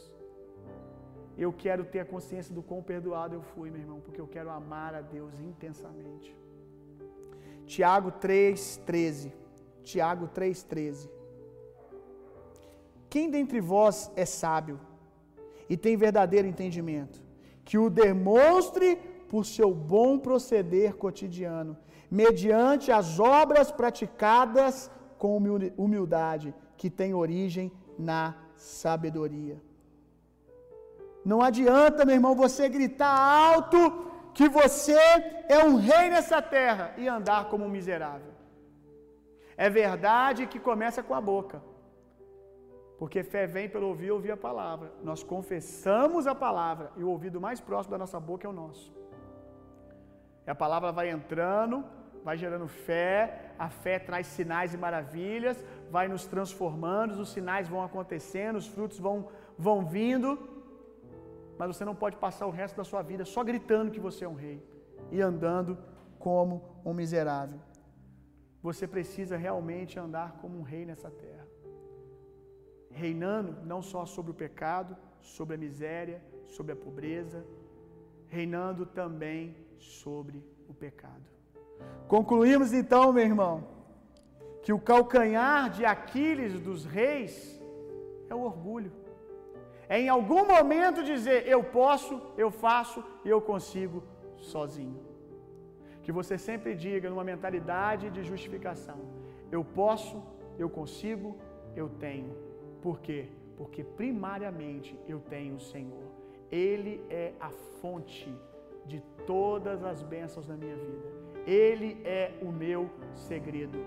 [1.38, 4.50] Eu quero ter a consciência do quão perdoado eu fui, meu irmão, porque eu quero
[4.50, 6.36] amar a Deus intensamente.
[7.66, 9.32] Tiago 3,13.
[9.82, 11.10] Tiago 3,13.
[13.10, 14.78] Quem dentre vós é sábio
[15.70, 17.24] e tem verdadeiro entendimento,
[17.64, 18.98] que o demonstre
[19.30, 21.78] por seu bom proceder cotidiano,
[22.10, 25.38] mediante as obras praticadas com
[25.78, 29.62] humildade, que tem origem na sabedoria.
[31.24, 33.80] Não adianta, meu irmão, você gritar alto
[34.34, 35.00] que você
[35.48, 38.34] é um rei nessa terra e andar como um miserável.
[39.58, 41.62] É verdade que começa com a boca.
[43.00, 44.92] Porque fé vem pelo ouvir ouvir a palavra.
[45.04, 48.94] Nós confessamos a palavra e o ouvido mais próximo da nossa boca é o nosso.
[50.46, 51.84] E a palavra vai entrando,
[52.26, 57.84] vai gerando fé, a fé traz sinais e maravilhas, vai nos transformando, os sinais vão
[57.84, 60.30] acontecendo, os frutos vão, vão vindo,
[61.56, 64.28] mas você não pode passar o resto da sua vida só gritando que você é
[64.28, 64.60] um rei
[65.12, 65.78] e andando
[66.18, 67.60] como um miserável.
[68.64, 71.48] Você precisa realmente andar como um rei nessa terra,
[72.90, 77.46] reinando não só sobre o pecado, sobre a miséria, sobre a pobreza,
[78.28, 81.35] reinando também sobre o pecado.
[82.08, 83.68] Concluímos então, meu irmão,
[84.62, 87.62] que o calcanhar de Aquiles dos reis
[88.30, 88.92] é o orgulho.
[89.88, 94.04] É em algum momento dizer eu posso, eu faço eu consigo
[94.38, 95.00] sozinho.
[96.02, 99.00] Que você sempre diga numa mentalidade de justificação:
[99.52, 100.24] eu posso,
[100.58, 101.38] eu consigo,
[101.76, 102.36] eu tenho.
[102.82, 103.28] Por quê?
[103.58, 106.06] Porque primariamente eu tenho o Senhor.
[106.52, 108.32] Ele é a fonte
[108.86, 111.26] de todas as bênçãos na minha vida.
[111.46, 113.80] Ele é o meu segredo.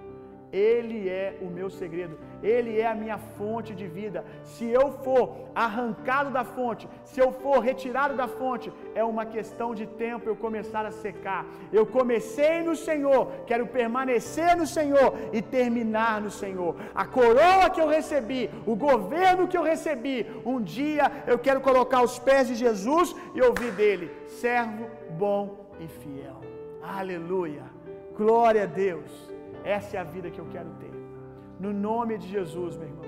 [0.52, 4.24] Ele é o meu segredo, Ele é a minha fonte de vida.
[4.42, 9.74] Se eu for arrancado da fonte, se eu for retirado da fonte, é uma questão
[9.74, 11.44] de tempo eu começar a secar.
[11.70, 16.76] Eu comecei no Senhor, quero permanecer no Senhor e terminar no Senhor.
[16.94, 22.02] A coroa que eu recebi, o governo que eu recebi, um dia eu quero colocar
[22.02, 26.40] os pés de Jesus e ouvir dele: servo bom e fiel.
[26.82, 27.64] Aleluia.
[28.16, 29.27] Glória a Deus.
[29.64, 30.92] Essa é a vida que eu quero ter.
[31.58, 33.04] No nome de Jesus, meu irmão.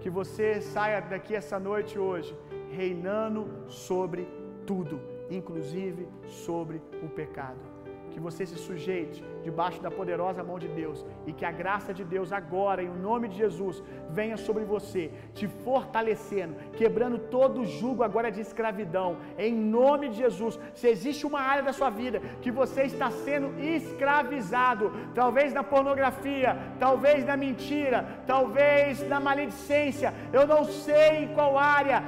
[0.00, 2.36] Que você saia daqui essa noite hoje,
[2.70, 4.28] reinando sobre
[4.66, 5.00] tudo,
[5.30, 7.74] inclusive sobre o pecado.
[8.10, 12.04] que você se sujeite debaixo da poderosa mão de Deus e que a graça de
[12.14, 13.82] Deus agora, em nome de Jesus,
[14.18, 15.02] venha sobre você,
[15.38, 19.10] te fortalecendo, quebrando todo o jugo agora de escravidão,
[19.46, 20.58] em nome de Jesus.
[20.80, 26.56] Se existe uma área da sua vida que você está sendo escravizado, talvez na pornografia,
[26.84, 32.02] talvez na mentira, talvez na maledicência, eu não sei em qual área,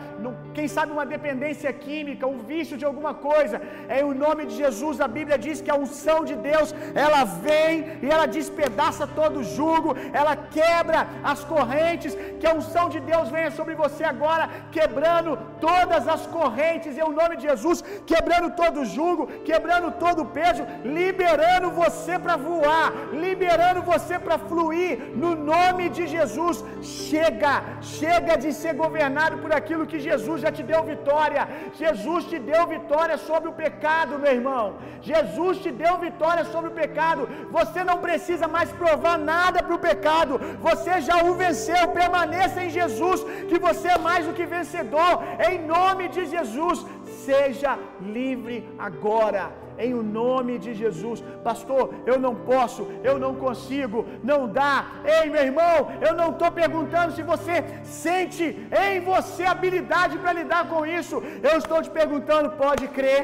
[0.55, 5.09] quem sabe uma dependência química, um vício de alguma coisa, em nome de Jesus, a
[5.19, 9.97] Bíblia diz que a unção de Deus, ela vem e ela despedaça todo o jugo,
[10.13, 11.01] ela quebra
[11.33, 16.97] as correntes, que a unção de Deus venha sobre você agora, quebrando todas as correntes,
[16.97, 17.79] em nome de Jesus,
[18.11, 20.63] quebrando todo o jugo, quebrando todo o peso,
[20.99, 22.89] liberando você para voar,
[23.25, 26.59] liberando você para fluir, no nome de Jesus.
[26.83, 27.55] Chega,
[27.99, 31.43] chega de ser governado por aquilo que Jesus já te deu vitória.
[31.83, 34.67] Jesus te deu vitória sobre o pecado, meu irmão.
[35.11, 36.77] Jesus te deu vitória sobre o
[37.17, 37.29] pecado.
[37.51, 40.41] Você não precisa mais provar nada para o pecado.
[40.61, 41.89] Você já o venceu.
[41.89, 45.23] Permaneça em Jesus, que você é mais do que vencedor.
[45.49, 46.85] Em nome de Jesus,
[47.25, 49.45] seja livre agora
[49.79, 51.23] em o nome de Jesus.
[51.45, 54.87] Pastor, eu não posso, eu não consigo, não dá.
[55.05, 58.45] Ei, meu irmão, eu não estou perguntando se você sente
[58.85, 61.23] em você habilidade para lidar com isso.
[61.43, 63.23] Eu estou te perguntando, pode crer,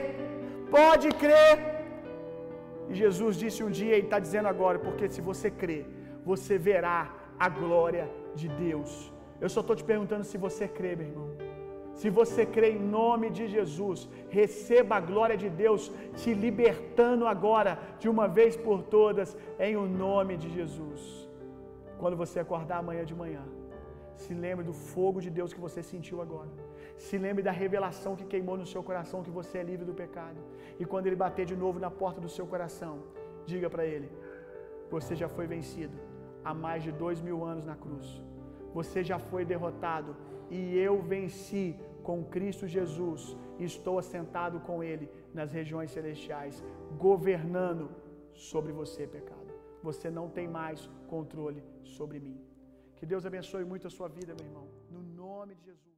[0.70, 1.71] pode crer.
[2.90, 5.86] E Jesus disse um dia e está dizendo agora, porque se você crer,
[6.24, 7.00] você verá
[7.38, 9.12] a glória de Deus.
[9.40, 11.30] Eu só estou te perguntando se você crê, meu irmão.
[12.00, 14.08] Se você crê em nome de Jesus,
[14.38, 15.82] receba a glória de Deus
[16.20, 21.00] te libertando agora, de uma vez por todas, em o nome de Jesus.
[21.98, 23.44] Quando você acordar amanhã de manhã,
[24.16, 26.50] se lembre do fogo de Deus que você sentiu agora.
[26.96, 30.40] Se lembre da revelação que queimou no seu coração que você é livre do pecado.
[30.78, 33.02] E quando ele bater de novo na porta do seu coração,
[33.46, 34.10] diga para ele:
[34.90, 35.96] Você já foi vencido
[36.44, 38.22] há mais de dois mil anos na cruz.
[38.74, 40.16] Você já foi derrotado
[40.50, 46.62] e eu venci com Cristo Jesus e estou assentado com Ele nas regiões celestiais,
[46.98, 47.90] governando
[48.34, 49.52] sobre você, pecado.
[49.82, 52.40] Você não tem mais controle sobre mim.
[52.96, 54.68] Que Deus abençoe muito a sua vida, meu irmão.
[54.90, 55.91] No nome de Jesus.